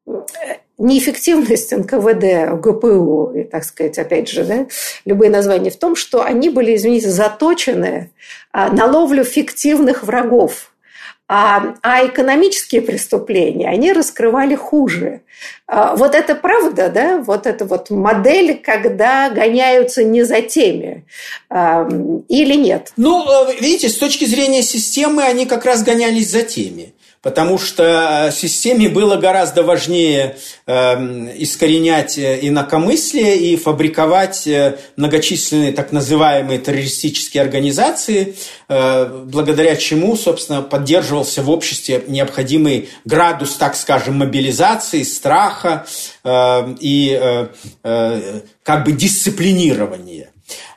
[0.07, 0.11] э,
[0.77, 4.67] неэффективность НКВД, ГПУ, и, так сказать, опять же, да,
[5.05, 8.11] любые названия в том, что они были, извините, заточены
[8.51, 10.69] а, на ловлю фиктивных врагов–
[11.35, 15.21] а, а экономические преступления они раскрывали хуже.
[15.67, 17.17] А, вот это правда, да?
[17.19, 21.05] Вот это вот модель, когда гоняются не за теми
[21.49, 21.87] а,
[22.27, 22.91] или нет?
[22.97, 28.29] Ну, э, видите, с точки зрения системы они как раз гонялись за теми потому что
[28.31, 30.73] системе было гораздо важнее э,
[31.37, 38.35] искоренять инакомыслие и фабриковать э, многочисленные так называемые террористические организации,
[38.67, 45.85] э, благодаря чему, собственно, поддерживался в обществе необходимый градус, так скажем, мобилизации, страха
[46.25, 47.47] э, и э,
[47.83, 50.29] э, как бы дисциплинирования.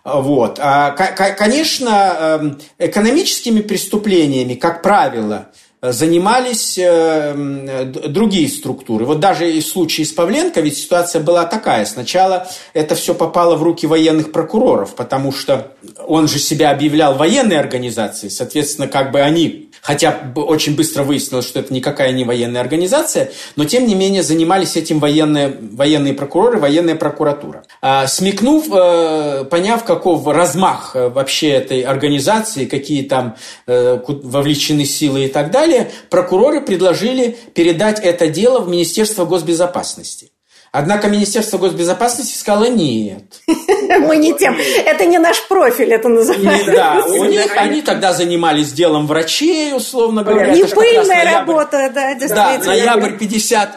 [0.04, 0.60] Вот.
[0.62, 5.48] А, конечно, э, экономическими преступлениями, как правило,
[5.82, 9.04] занимались э, другие структуры.
[9.04, 11.84] Вот даже и в случае с Павленко ведь ситуация была такая.
[11.84, 15.72] Сначала это все попало в руки военных прокуроров, потому что
[16.06, 21.60] он же себя объявлял военной организацией, соответственно, как бы они, хотя очень быстро выяснилось, что
[21.60, 26.96] это никакая не военная организация, но тем не менее занимались этим военные, военные прокуроры, военная
[26.96, 27.64] прокуратура.
[27.82, 33.36] А, смекнув, э, поняв, каков размах э, вообще этой организации, какие там
[33.66, 40.30] вовлечены силы и так далее, далее прокуроры предложили передать это дело в Министерство госбезопасности.
[40.72, 43.40] Однако Министерство госбезопасности сказало нет.
[43.46, 44.56] Мы не тем.
[44.84, 46.70] Это не наш профиль, это называется.
[46.70, 50.52] Да, у них, они тогда занимались делом врачей, условно говоря.
[50.52, 52.58] Не пыльная работа, да, действительно.
[52.58, 53.70] Да, ноябрь 50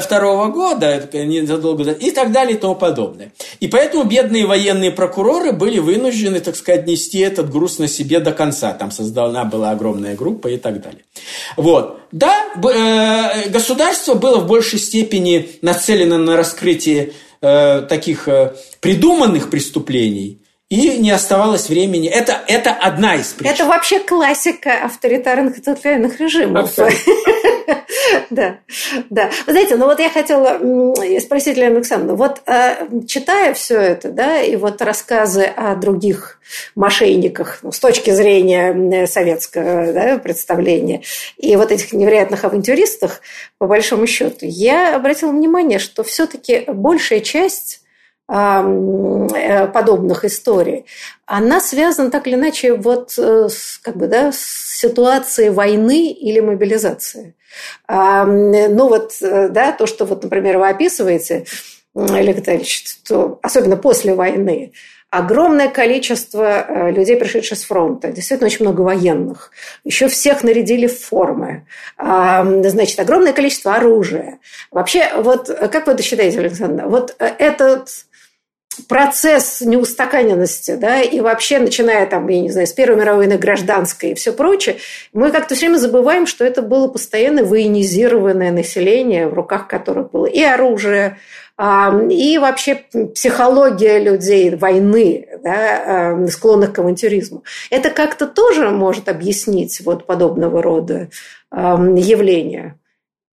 [0.00, 3.32] второго года, незадолго до, и так далее и тому подобное.
[3.60, 8.32] И поэтому бедные военные прокуроры были вынуждены, так сказать, нести этот груз на себе до
[8.32, 8.72] конца.
[8.72, 11.02] Там создана была огромная группа и так далее.
[11.56, 12.00] Вот.
[12.12, 20.41] Да, э, государство было в большей степени нацелено на раскрытие э, таких э, придуманных преступлений,
[20.72, 22.08] и не оставалось времени.
[22.08, 23.52] Это, это одна из причин.
[23.52, 26.72] Это вообще классика авторитарных и тоталитарных режимов.
[28.30, 28.56] Да,
[29.10, 29.30] да.
[29.46, 30.58] Вы знаете, ну вот я хотела
[31.20, 36.40] спросить Лену Александровну, вот э, читая все это, да, и вот рассказы о других
[36.74, 41.02] мошенниках ну, с точки зрения советского да, представления,
[41.36, 43.20] и вот этих невероятных авантюристах,
[43.58, 47.81] по большому счету, я обратила внимание, что все-таки большая часть
[48.26, 50.86] подобных историй,
[51.26, 56.40] она связана так или иначе вот э, с, как бы, да, с ситуацией войны или
[56.40, 57.34] мобилизации.
[57.88, 61.44] Ну вот, да, то, что вот, например, вы описываете,
[61.94, 64.72] Олег Витальевич, то, особенно после войны,
[65.10, 68.08] огромное количество э, людей, пришедших с фронта.
[68.08, 69.50] Действительно, очень много военных.
[69.84, 71.66] Еще всех нарядили в формы.
[71.98, 74.38] Значит, огромное количество оружия.
[74.70, 76.86] Вообще, вот как вы это считаете, Александр?
[76.86, 77.90] Вот э, этот
[78.88, 84.10] процесс неустаканенности, да, и вообще, начиная там, я не знаю, с Первой мировой войны, гражданской
[84.10, 84.76] и все прочее,
[85.12, 90.26] мы как-то все время забываем, что это было постоянно военизированное население, в руках которых было
[90.26, 91.18] и оружие,
[91.58, 92.82] и вообще
[93.14, 97.44] психология людей войны, да, склонных к авантюризму.
[97.70, 101.08] Это как-то тоже может объяснить вот подобного рода
[101.52, 102.78] явления.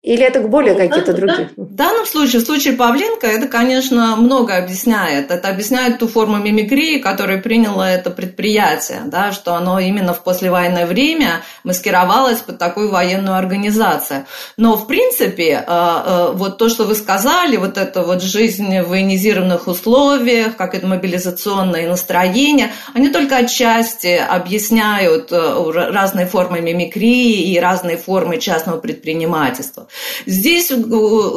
[0.05, 1.49] Или это более какие-то другие?
[1.57, 5.31] В данном случае, в случае Павленко, это, конечно, много объясняет.
[5.31, 10.85] Это объясняет ту форму мимикрии, которую приняло это предприятие, да, что оно именно в послевоенное
[10.85, 14.27] время маскировалось под такую военную организацию.
[14.57, 18.89] Но, в принципе, э, э, вот то, что вы сказали, вот эта вот жизнь в
[18.89, 27.59] военизированных условиях, как это мобилизационное настроение, они только отчасти объясняют э, разные формы мимикрии и
[27.59, 29.87] разные формы частного предпринимательства.
[30.25, 30.71] Здесь,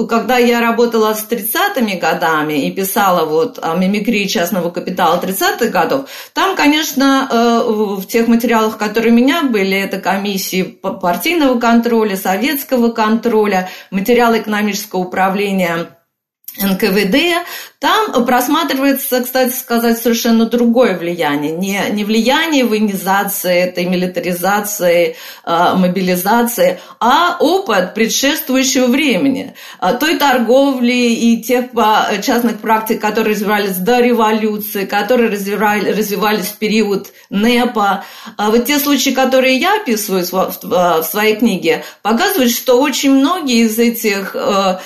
[0.08, 6.08] когда я работала с 30-ми годами и писала вот о мимикрии частного капитала 30-х годов,
[6.32, 12.90] там, конечно, э, в тех материалах, которые у меня были, это комиссии партийного контроля, советского
[12.90, 15.88] контроля, материалы экономического управления
[16.60, 17.44] НКВД,
[17.80, 21.52] там просматривается, кстати сказать, совершенно другое влияние.
[21.52, 25.14] Не, не влияние военизации, этой милитаризации,
[25.44, 29.54] э, мобилизации, а опыт предшествующего времени.
[29.80, 36.46] Э, той торговли и тех э, частных практик, которые развивались до революции, которые развивали, развивались
[36.46, 38.04] в период НЭПа.
[38.36, 43.78] Э, вот те случаи, которые я описываю в, своей книге, показывают, что очень многие из
[43.78, 44.78] этих э,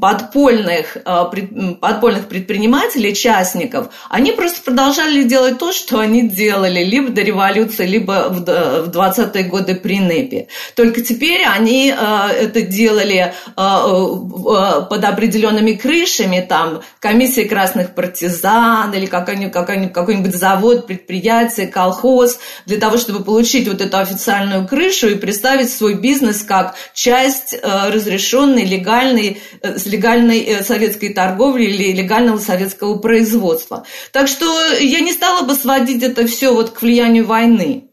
[0.00, 7.20] подпольных, под, подпольных предпринимателей, частников, они просто продолжали делать то, что они делали либо до
[7.20, 10.48] революции, либо в 20-е годы при НЭПе.
[10.74, 18.94] Только теперь они э, это делали э, э, под определенными крышами, там, комиссия красных партизан
[18.94, 19.52] или какой-нибудь,
[19.92, 25.94] какой-нибудь завод, предприятие, колхоз, для того, чтобы получить вот эту официальную крышу и представить свой
[25.94, 33.84] бизнес как часть разрешенной, легальной, с легальной советской торговли или легального советского производства.
[34.12, 37.86] Так что я не стала бы сводить это все вот к влиянию войны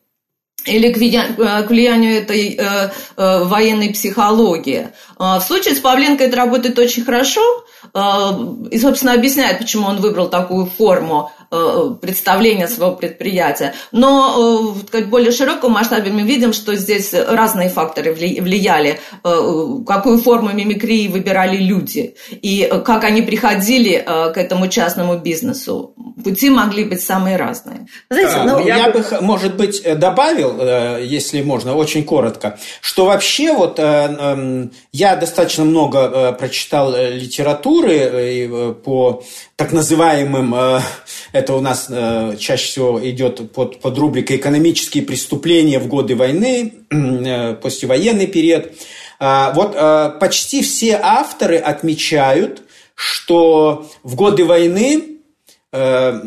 [0.65, 4.89] или к влиянию этой э, э, военной психологии.
[5.17, 7.41] А, в случае с Павленко это работает очень хорошо
[7.93, 7.99] э,
[8.71, 13.73] и, собственно, объясняет, почему он выбрал такую форму Э, представления своего предприятия.
[13.91, 20.19] Но э, в более широком масштабе мы видим, что здесь разные факторы влияли, э, какую
[20.19, 25.93] форму мимикрии выбирали люди и как они приходили к этому частному бизнесу.
[26.23, 27.87] Пути могли быть самые разные.
[28.09, 34.71] Знаете, ну, я бы, может быть, добавил, если можно, очень коротко, что вообще вот эм,
[34.91, 39.23] я достаточно много прочитал литературы по
[39.55, 40.81] так называемым
[41.31, 46.73] это у нас э, чаще всего идет под, под рубрикой «Экономические преступления в годы войны»,
[46.89, 48.71] э, послевоенный период.
[49.19, 52.63] Э, вот э, почти все авторы отмечают,
[52.95, 55.19] что в годы войны
[55.71, 56.21] э,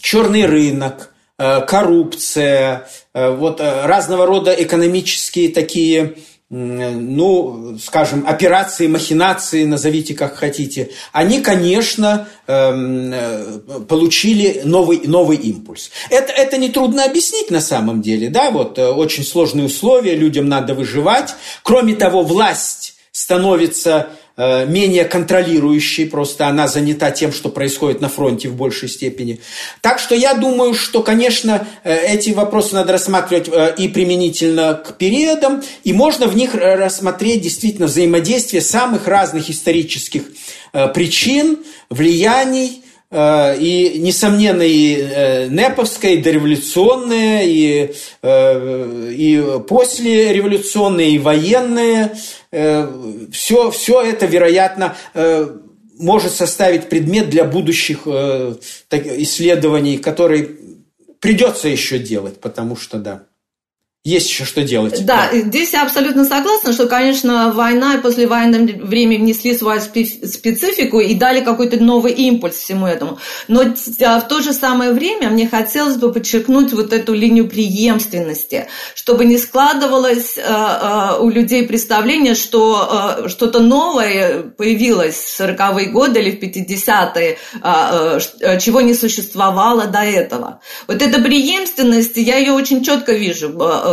[0.00, 6.16] черный рынок, э, коррупция, э, вот э, разного рода экономические такие
[6.48, 15.90] ну, скажем, операции, махинации, назовите как хотите, они, конечно, эм, э, получили новый, новый импульс.
[16.08, 20.74] Это, это нетрудно объяснить на самом деле, да, вот э, очень сложные условия, людям надо
[20.74, 21.34] выживать.
[21.64, 28.54] Кроме того, власть становится менее контролирующей, просто она занята тем, что происходит на фронте в
[28.54, 29.40] большей степени.
[29.80, 34.98] Так что я думаю, что, конечно, э, эти вопросы надо рассматривать э, и применительно к
[34.98, 40.22] периодам, и можно в них рассмотреть действительно взаимодействие самых разных исторических
[40.94, 52.18] причин, влияний, и, несомненно, и неповское, и дореволюционное, и, и послереволюционное, и военное,
[53.32, 55.48] все, все это, вероятно, э,
[55.98, 58.54] может составить предмет для будущих э,
[58.90, 60.56] исследований, которые
[61.20, 63.24] придется еще делать, потому что, да,
[64.06, 65.04] есть еще что делать.
[65.04, 71.00] Да, да, здесь я абсолютно согласна, что, конечно, война и послевоенное время внесли свою специфику
[71.00, 73.18] и дали какой-то новый импульс всему этому.
[73.48, 78.68] Но а, в то же самое время мне хотелось бы подчеркнуть вот эту линию преемственности,
[78.94, 86.20] чтобы не складывалось э, у людей представление, что э, что-то новое появилось в 40-е годы
[86.20, 90.60] или в 50-е, э, чего не существовало до этого.
[90.86, 93.48] Вот эта преемственность, я ее очень четко вижу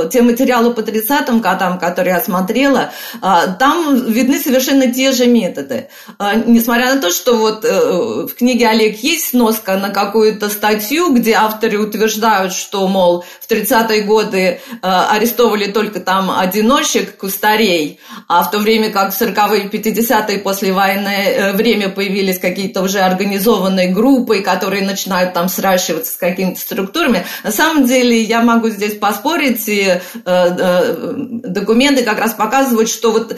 [0.09, 2.91] те материалы по 30-м годам, которые я смотрела,
[3.21, 5.89] а, там видны совершенно те же методы.
[6.17, 11.13] А, несмотря на то, что вот э, в книге Олег есть сноска на какую-то статью,
[11.13, 18.43] где авторы утверждают, что, мол, в 30-е годы э, арестовывали только там одиночек, кустарей, а
[18.43, 23.89] в то время как в 40-е и 50-е послевоенное э, время появились какие-то уже организованные
[23.89, 27.25] группы, которые начинают там сращиваться с какими-то структурами.
[27.43, 29.92] На самом деле я могу здесь поспорить, и
[30.25, 33.37] Э, э, документы как раз показывают, что вот э,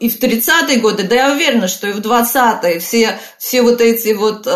[0.00, 4.12] и в 30-е годы, да я уверена, что и в 20-е все, все вот эти
[4.12, 4.48] вот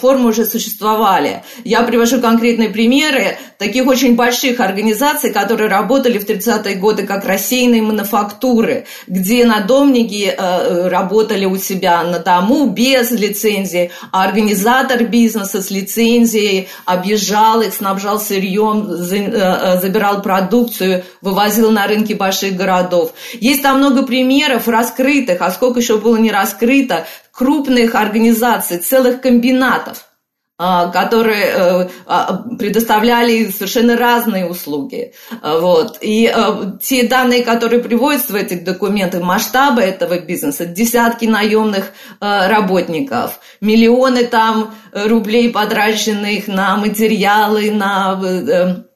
[0.00, 1.42] формы уже существовали.
[1.64, 7.82] Я привожу конкретные примеры таких очень больших организаций, которые работали в 30-е годы как рассеянные
[7.82, 10.34] мануфактуры, где надомники
[10.88, 18.20] работали у себя на дому без лицензии, а организатор бизнеса с лицензией объезжал их, снабжал
[18.20, 23.12] сырьем, забирал продукты, продукцию вывозил на рынки больших городов.
[23.34, 30.04] Есть там много примеров раскрытых, а сколько еще было не раскрыто, крупных организаций, целых комбинатов
[30.58, 35.12] а, которые э, а, предоставляли совершенно разные услуги.
[35.42, 35.98] Вот.
[36.00, 41.92] И э, те данные, которые приводятся в этих документах, масштабы этого бизнеса, десятки наемных
[42.22, 48.86] э, работников, миллионы там рублей потраченных на материалы, на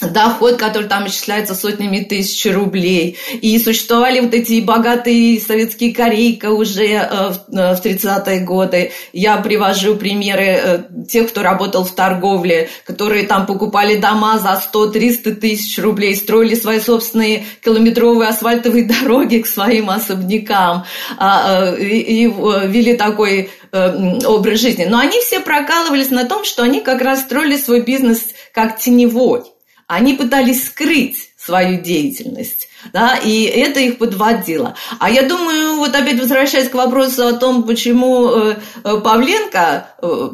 [0.00, 3.18] доход, который там исчисляется сотнями тысяч рублей.
[3.40, 8.92] И существовали вот эти богатые советские корейка уже э, в 30-е э, годы.
[9.12, 15.34] Я привожу примеры э, тех, кто работал в торговле, которые там покупали дома за 100-300
[15.34, 20.84] тысяч рублей, строили свои собственные километровые асфальтовые дороги к своим особнякам
[21.18, 24.84] а, и вели такой образ жизни.
[24.84, 28.20] Но они все прокалывались на том, что они как раз строили свой бизнес
[28.52, 29.42] как теневой.
[29.90, 34.76] Они пытались скрыть свою деятельность, да, и это их подводило.
[35.00, 40.30] А я думаю, вот опять возвращаясь к вопросу о том, почему э, э, Павленко э,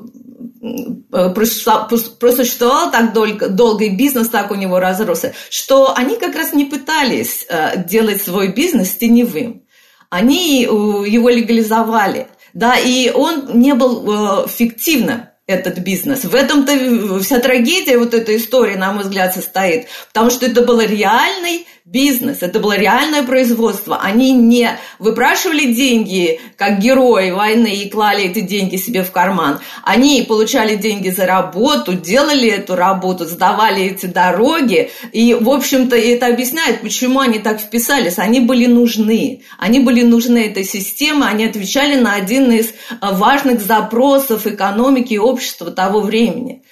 [2.20, 6.66] просуществовал так долго, долго, и бизнес так у него разросся, что они как раз не
[6.66, 7.46] пытались
[7.88, 9.62] делать свой бизнес теневым.
[10.10, 16.24] Они его легализовали, да, и он не был фиктивным этот бизнес.
[16.24, 19.86] В этом-то вся трагедия вот этой истории, на мой взгляд, состоит.
[20.08, 23.98] Потому что это был реальный бизнес, это было реальное производство.
[24.02, 29.60] Они не выпрашивали деньги, как герои войны, и клали эти деньги себе в карман.
[29.84, 34.90] Они получали деньги за работу, делали эту работу, сдавали эти дороги.
[35.12, 38.18] И, в общем-то, это объясняет, почему они так вписались.
[38.18, 39.44] Они были нужны.
[39.56, 45.70] Они были нужны этой системе, они отвечали на один из важных запросов экономики и общества
[45.70, 46.62] того времени.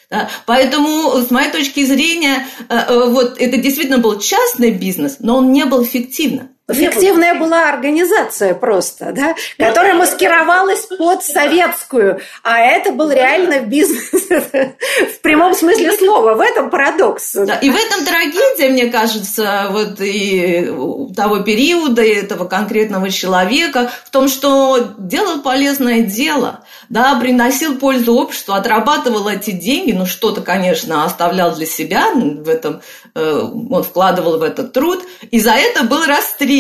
[0.47, 5.53] Поэтому, с моей точки зрения, э, э, вот это действительно был частный бизнес, но он
[5.53, 6.54] не был эффективным.
[6.73, 15.21] Фиктивная была организация просто, да, которая маскировалась под советскую, а это был реально бизнес в
[15.21, 16.33] прямом смысле слова.
[16.35, 17.35] В этом парадокс.
[17.35, 20.73] Да, и в этом трагедия, мне кажется, вот и
[21.15, 28.15] того периода, и этого конкретного человека, в том, что делал полезное дело, да, приносил пользу
[28.15, 32.81] обществу, отрабатывал эти деньги, ну что-то, конечно, оставлял для себя, в этом
[33.15, 33.41] э,
[33.71, 36.54] он вкладывал в этот труд, и за это был расстрелян.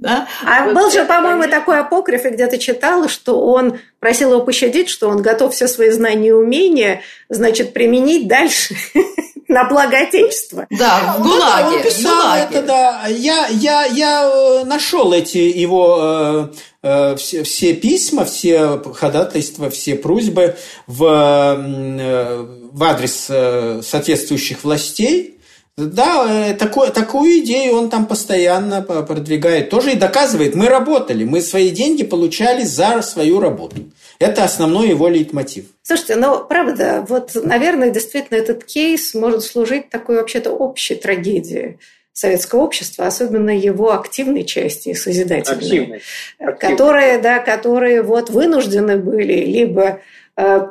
[0.00, 0.26] Да?
[0.46, 4.88] А вот был же, по-моему, такой апокриф, и где-то читала, что он просил его пощадить,
[4.88, 8.74] что он готов все свои знания и умения, значит, применить дальше
[9.48, 10.66] на благо Отечества.
[10.70, 11.76] Да, в ГУЛАГе.
[11.76, 13.06] Он писал это, да.
[13.08, 16.46] Я, я, я э, нашел эти его э,
[16.82, 20.56] э, все, все письма, все ходатайства, все просьбы
[20.86, 25.39] в, э, в адрес соответствующих властей.
[25.76, 29.70] Да, э, такой, такую идею он там постоянно продвигает.
[29.70, 33.76] Тоже и доказывает, мы работали, мы свои деньги получали за свою работу.
[34.18, 35.64] Это основной его лейтмотив.
[35.82, 41.78] Слушайте, ну, правда, вот, наверное, действительно этот кейс может служить такой вообще-то общей трагедией
[42.12, 46.02] советского общества, особенно его активной части, созидательной, Активной.
[46.38, 46.58] Активной.
[46.58, 50.00] которые, да, которые вот вынуждены были либо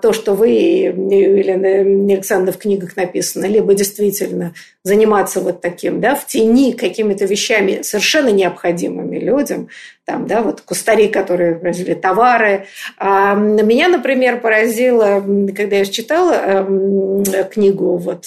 [0.02, 4.54] то, что вы, или Александр, в книгах написано, либо действительно
[4.84, 9.70] заниматься вот таким, да, в тени какими-то вещами совершенно необходимыми людям,
[10.06, 12.66] там, да, вот кустари, которые произвели товары.
[12.98, 15.24] А меня, например, поразило,
[15.56, 18.26] когда я читала эм, книгу вот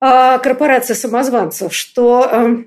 [0.00, 2.64] корпорация самозванцев, что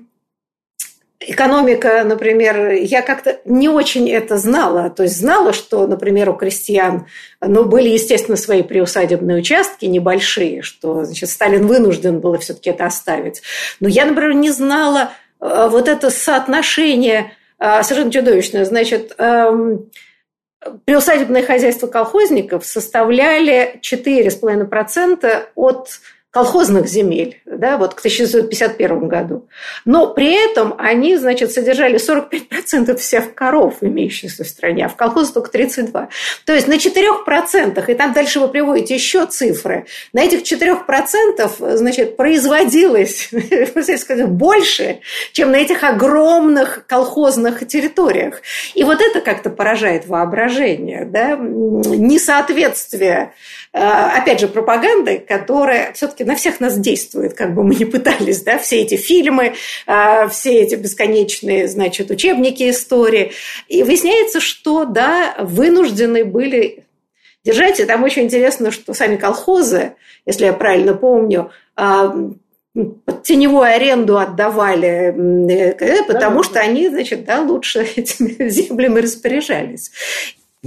[1.20, 4.90] экономика, например, я как-то не очень это знала.
[4.90, 7.06] То есть знала, что, например, у крестьян
[7.40, 13.42] ну, были, естественно, свои приусадебные участки небольшие, что значит, Сталин вынужден был все-таки это оставить.
[13.80, 18.64] Но я, например, не знала э, вот это соотношение э, совершенно чудовищное.
[18.64, 19.90] Значит, эм,
[20.84, 26.00] приусадебное хозяйство колхозников составляли 4,5% от
[26.36, 29.48] колхозных земель, да, вот к 1951 году.
[29.86, 35.32] Но при этом они, значит, содержали 45% всех коров, имеющихся в стране, а в колхозе
[35.32, 36.08] только 32%.
[36.44, 42.18] То есть на 4%, и там дальше вы приводите еще цифры, на этих 4%, значит,
[42.18, 43.30] производилось
[43.98, 45.00] сказать, больше,
[45.32, 48.42] чем на этих огромных колхозных территориях.
[48.74, 53.32] И вот это как-то поражает воображение, да, несоответствие,
[53.72, 58.42] э, опять же, пропаганды, которая все-таки на всех нас действует, как бы мы ни пытались,
[58.42, 59.54] да, все эти фильмы,
[59.86, 63.30] а, все эти бесконечные, значит, учебники истории.
[63.68, 66.84] И выясняется, что, да, вынуждены были
[67.44, 67.78] держать.
[67.78, 69.94] И там очень интересно, что сами колхозы,
[70.26, 72.12] если я правильно помню, а,
[72.74, 75.14] под теневую аренду отдавали,
[75.50, 79.92] э, потому что они, значит, да, лучше этими землями распоряжались.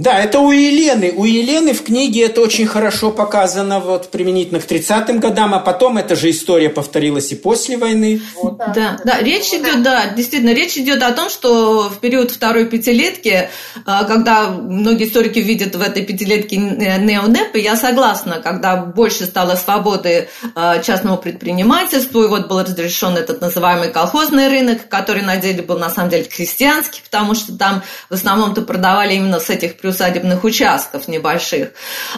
[0.00, 1.12] Да, это у Елены.
[1.14, 5.98] У Елены в книге это очень хорошо показано вот применительно к 30-м годам, а потом
[5.98, 8.22] эта же история повторилась и после войны.
[8.34, 8.56] Вот.
[8.56, 12.64] Да, да, да, речь идет, да, действительно, речь идет о том, что в период второй
[12.64, 13.50] пятилетки,
[13.84, 20.30] а, когда многие историки видят в этой пятилетке неонепы, я согласна, когда больше стало свободы
[20.54, 25.78] а, частному предпринимательству, и вот был разрешен этот называемый колхозный рынок, который на деле был
[25.78, 31.08] на самом деле крестьянский, потому что там в основном-то продавали именно с этих приусадебных участков
[31.08, 31.70] небольших.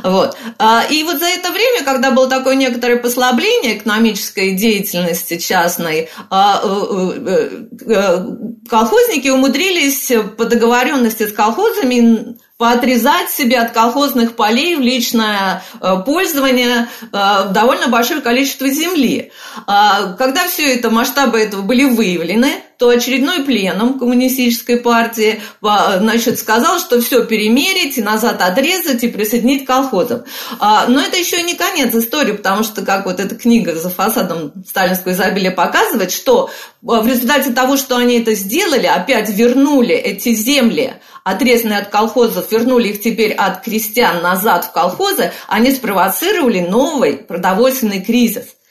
[0.03, 0.37] Вот.
[0.59, 6.61] А, и вот за это время, когда было такое некоторое послабление экономической деятельности частной, а,
[6.63, 7.49] э, э,
[7.87, 8.27] э,
[8.69, 15.65] колхозники умудрились по договоренности с колхозами поотрезать себе от колхозных полей в личное
[16.07, 19.33] пользование довольно большое количество земли.
[19.67, 26.79] А, когда все это, масштабы этого были выявлены, то очередной пленум коммунистической партии значит, сказал,
[26.79, 30.23] что все перемерить, назад отрезать и присоединить к колхозам.
[30.59, 34.53] А, но это еще не конец истории, потому что, как вот эта книга «За фасадом
[34.69, 36.51] сталинского изобилия» показывает, что
[36.81, 40.95] в результате того, что они это сделали, опять вернули эти земли,
[41.25, 48.03] отрезанные от колхозов, вернули их теперь от крестьян назад в колхозы, они спровоцировали новый продовольственный
[48.03, 48.57] кризис–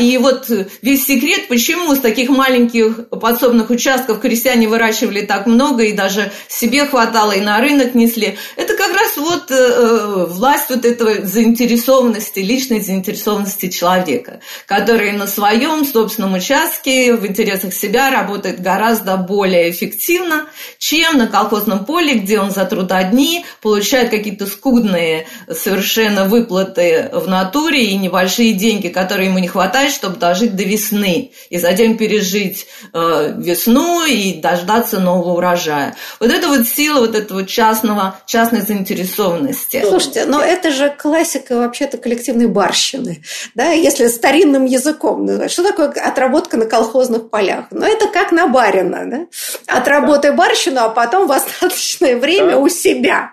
[0.00, 0.50] и вот
[0.82, 6.86] весь секрет, почему с таких маленьких подсобных участков крестьяне выращивали так много и даже себе
[6.86, 12.40] хватало и на рынок несли, это как раз вот э, э, власть вот этого заинтересованности,
[12.40, 20.46] личной заинтересованности человека, который на своем собственном участке в интересах себя работает гораздо более эффективно,
[20.78, 27.84] чем на колхозном поле, где он за трудодни получает какие-то скудные совершенно выплаты в натуре
[27.84, 33.34] и небольшие деньги, которые ему не хватает, чтобы дожить до весны и затем пережить э,
[33.36, 35.96] весну и дождаться нового урожая.
[36.20, 39.82] Вот это вот сила вот этого частного, частной заинтересованности.
[39.86, 43.22] Слушайте, но это же классика вообще-то коллективной барщины,
[43.54, 45.50] да, если старинным языком называть.
[45.50, 47.66] Что такое отработка на колхозных полях?
[47.70, 49.26] Ну, это как на барина, да?
[49.66, 53.32] Отработай барщину, а потом в остаточное время у себя.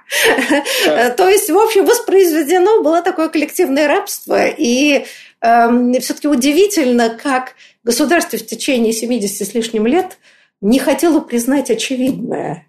[1.18, 5.06] То есть, в общем, воспроизведено было такое коллективное рабство, и
[5.42, 10.18] все-таки удивительно, как государство в течение 70 с лишним лет
[10.62, 12.66] не хотело признать очевидное.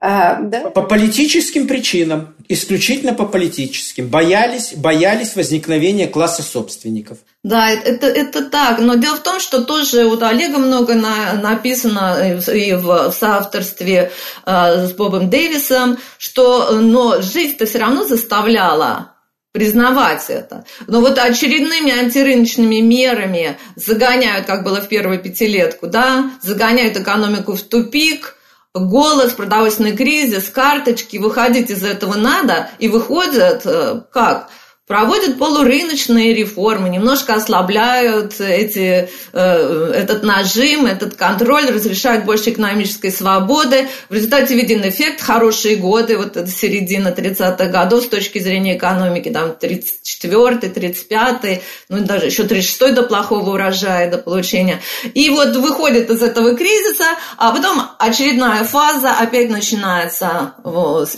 [0.00, 0.70] А, да?
[0.70, 4.08] По политическим причинам, исключительно по политическим.
[4.08, 7.18] Боялись, боялись возникновения класса собственников.
[7.44, 8.80] Да, это, это так.
[8.80, 14.10] Но дело в том, что тоже вот Олега много на, написано и в, в соавторстве
[14.44, 19.11] э, с Бобом Дэвисом, что но жизнь-то все равно заставляла
[19.52, 20.64] признавать это.
[20.86, 27.62] Но вот очередными антирыночными мерами загоняют, как было в первую пятилетку, да, загоняют экономику в
[27.62, 28.36] тупик,
[28.74, 34.48] голос, продовольственный кризис, карточки, выходить из этого надо, и выходят э, как?
[34.88, 43.86] Проводят полурыночные реформы, немножко ослабляют эти, э, этот нажим, этот контроль, разрешают больше экономической свободы.
[44.08, 49.30] В результате виден эффект, хорошие годы, вот это середина 30-х годов с точки зрения экономики,
[49.30, 54.80] там 34-й, 35-й, ну даже еще 36-й до плохого урожая, до получения.
[55.14, 57.06] И вот выходит из этого кризиса,
[57.38, 60.54] а потом очередная фаза опять начинается,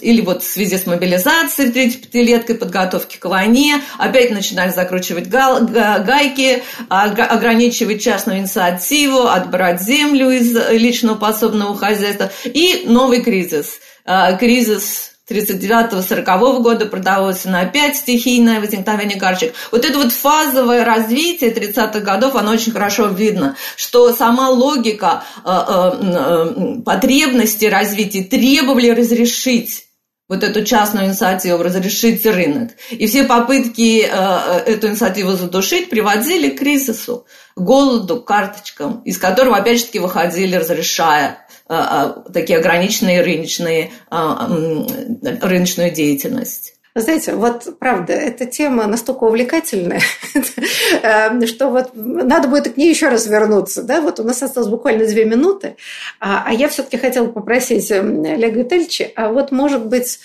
[0.03, 6.63] или вот в связи с мобилизацией 35-леткой, подготовки к войне, стране, опять начинали закручивать гайки,
[6.89, 12.31] ограничивать частную инициативу, отбирать землю из личного подсобного хозяйства.
[12.45, 13.79] И новый кризис.
[14.05, 19.55] А, кризис 39-40 года продовольствия, опять стихийное возникновение карточек.
[19.73, 25.51] Вот это вот фазовое развитие 30-х годов, оно очень хорошо видно, что сама логика э,
[25.51, 29.85] э, потребности развития требовали разрешить
[30.29, 32.71] вот эту частную инициативу разрешить рынок.
[32.91, 39.57] И все попытки э, э, эту инициативу задушить приводили к кризису, голоду, карточкам, из которого
[39.57, 46.74] опять же таки выходили, разрешая э, э, такие ограниченные рыночные, э, рыночную деятельность.
[46.97, 50.01] Знаете, вот правда, эта тема настолько увлекательная,
[51.47, 53.83] что вот надо будет к ней еще раз вернуться.
[53.83, 54.01] Да?
[54.01, 55.75] Вот у нас осталось буквально две минуты,
[56.21, 60.21] а, а я все-таки хотела попросить эм, Олега Витальевича, а вот, может быть,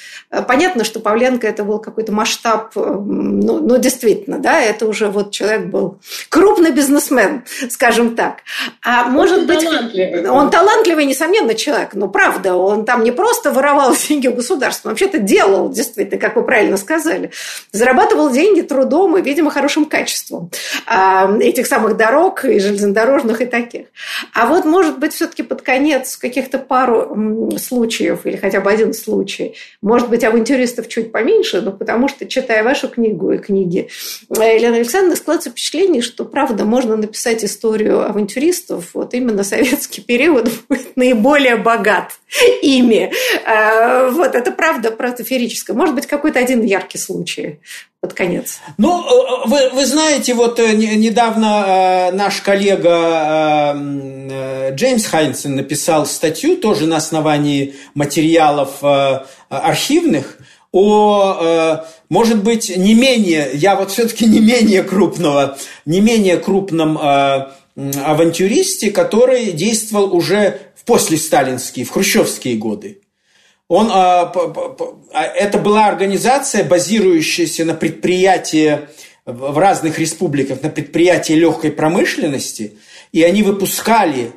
[0.47, 5.31] понятно, что Павленко это был какой-то масштаб, эм, ну, ну, действительно, да, это уже вот
[5.31, 5.97] человек был
[6.29, 8.41] крупный бизнесмен, скажем так.
[8.85, 10.29] А может быть, талантливый.
[10.29, 14.93] он талантливый, несомненно, человек, но правда, он там не просто воровал деньги у государства, он
[14.93, 17.31] вообще-то делал, действительно, как вы правильно правильно сказали,
[17.71, 20.51] зарабатывал деньги трудом и, видимо, хорошим качеством
[20.85, 23.87] а, этих самых дорог и железнодорожных и таких.
[24.33, 29.55] А вот, может быть, все-таки под конец каких-то пару случаев или хотя бы один случай,
[29.81, 33.89] может быть, авантюристов чуть поменьше, но потому что, читая вашу книгу и книги
[34.29, 40.97] Елены Александровны, складывается впечатление, что, правда, можно написать историю авантюристов, вот именно советский период будет
[40.97, 42.19] наиболее богат
[42.61, 43.13] ими.
[43.45, 45.75] А, вот, это правда, правда ферическое.
[45.75, 47.59] Может быть, какой-то один яркий случай
[48.01, 48.59] под конец.
[48.77, 53.75] Ну, э, вы, вы знаете, вот э, недавно э, наш коллега
[54.73, 58.81] Джеймс Хайнсен написал статью тоже на основании материалов
[59.49, 60.37] архивных
[60.71, 66.99] о, может быть, не менее, я вот все-таки не менее крупного, не менее крупном
[67.75, 73.01] авантюристе, который действовал уже в послесталинские, в хрущевские годы.
[73.69, 74.33] Он, а,
[75.13, 78.79] а, это была организация, базирующаяся на предприятии
[79.25, 82.79] в разных республиках, на предприятии легкой промышленности,
[83.11, 84.31] и они выпускали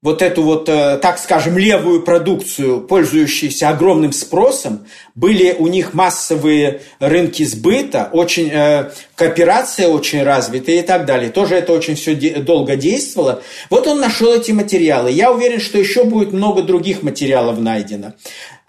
[0.00, 6.82] вот эту вот, э, так скажем, левую продукцию, пользующуюся огромным спросом, были у них массовые
[7.00, 11.30] рынки сбыта, очень, э, кооперация очень развитая и так далее.
[11.30, 13.42] Тоже это очень все долго действовало.
[13.70, 15.10] Вот он нашел эти материалы.
[15.10, 18.12] Я уверен, что еще будет много других материалов найдено.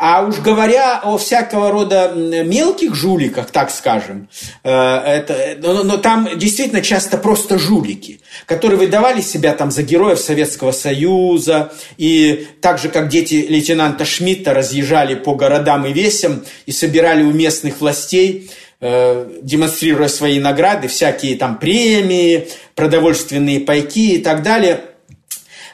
[0.01, 4.29] А уж говоря о всякого рода мелких жуликах, так скажем,
[4.63, 10.17] э, это, но, но там действительно часто просто жулики, которые выдавали себя там за героев
[10.17, 16.71] Советского Союза, и так же, как дети лейтенанта Шмидта разъезжали по городам и весям и
[16.71, 24.43] собирали у местных властей э, демонстрируя свои награды, всякие там премии, продовольственные пайки и так
[24.43, 24.79] далее–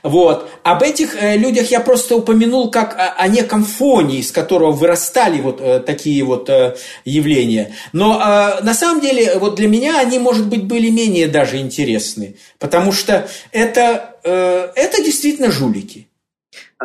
[0.05, 0.47] вот.
[0.61, 5.41] Об этих э, людях я просто упомянул как о, о неком фоне, из которого вырастали
[5.41, 6.75] вот э, такие вот э,
[7.05, 7.73] явления.
[7.91, 12.35] Но э, на самом деле вот для меня они, может быть, были менее даже интересны,
[12.59, 16.07] потому что это, э, это действительно жулики.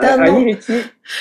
[0.01, 0.64] Да, ну, они ведь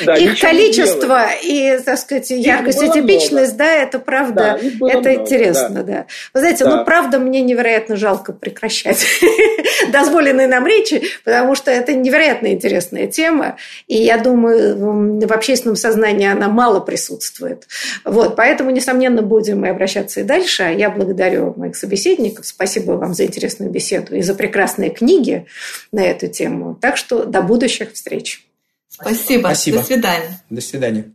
[0.05, 3.57] да, их количество и, так сказать, яркость и типичность, много.
[3.57, 5.83] да, это правда, да, это много, интересно, да.
[5.83, 6.05] да.
[6.33, 6.77] Вы знаете, ну, да.
[6.77, 9.05] ну, правда, мне невероятно жалко прекращать
[9.91, 14.77] дозволенные нам речи, потому что это невероятно интересная тема, и я думаю,
[15.27, 17.67] в общественном сознании она мало присутствует.
[18.03, 20.63] Вот, поэтому, несомненно, будем мы обращаться и дальше.
[20.63, 25.45] А я благодарю моих собеседников, спасибо вам за интересную беседу и за прекрасные книги
[25.91, 26.77] на эту тему.
[26.79, 28.45] Так что до будущих встреч.
[28.89, 29.47] Спасибо.
[29.47, 29.77] Спасибо.
[29.77, 30.41] До свидания.
[30.49, 31.13] До свидания.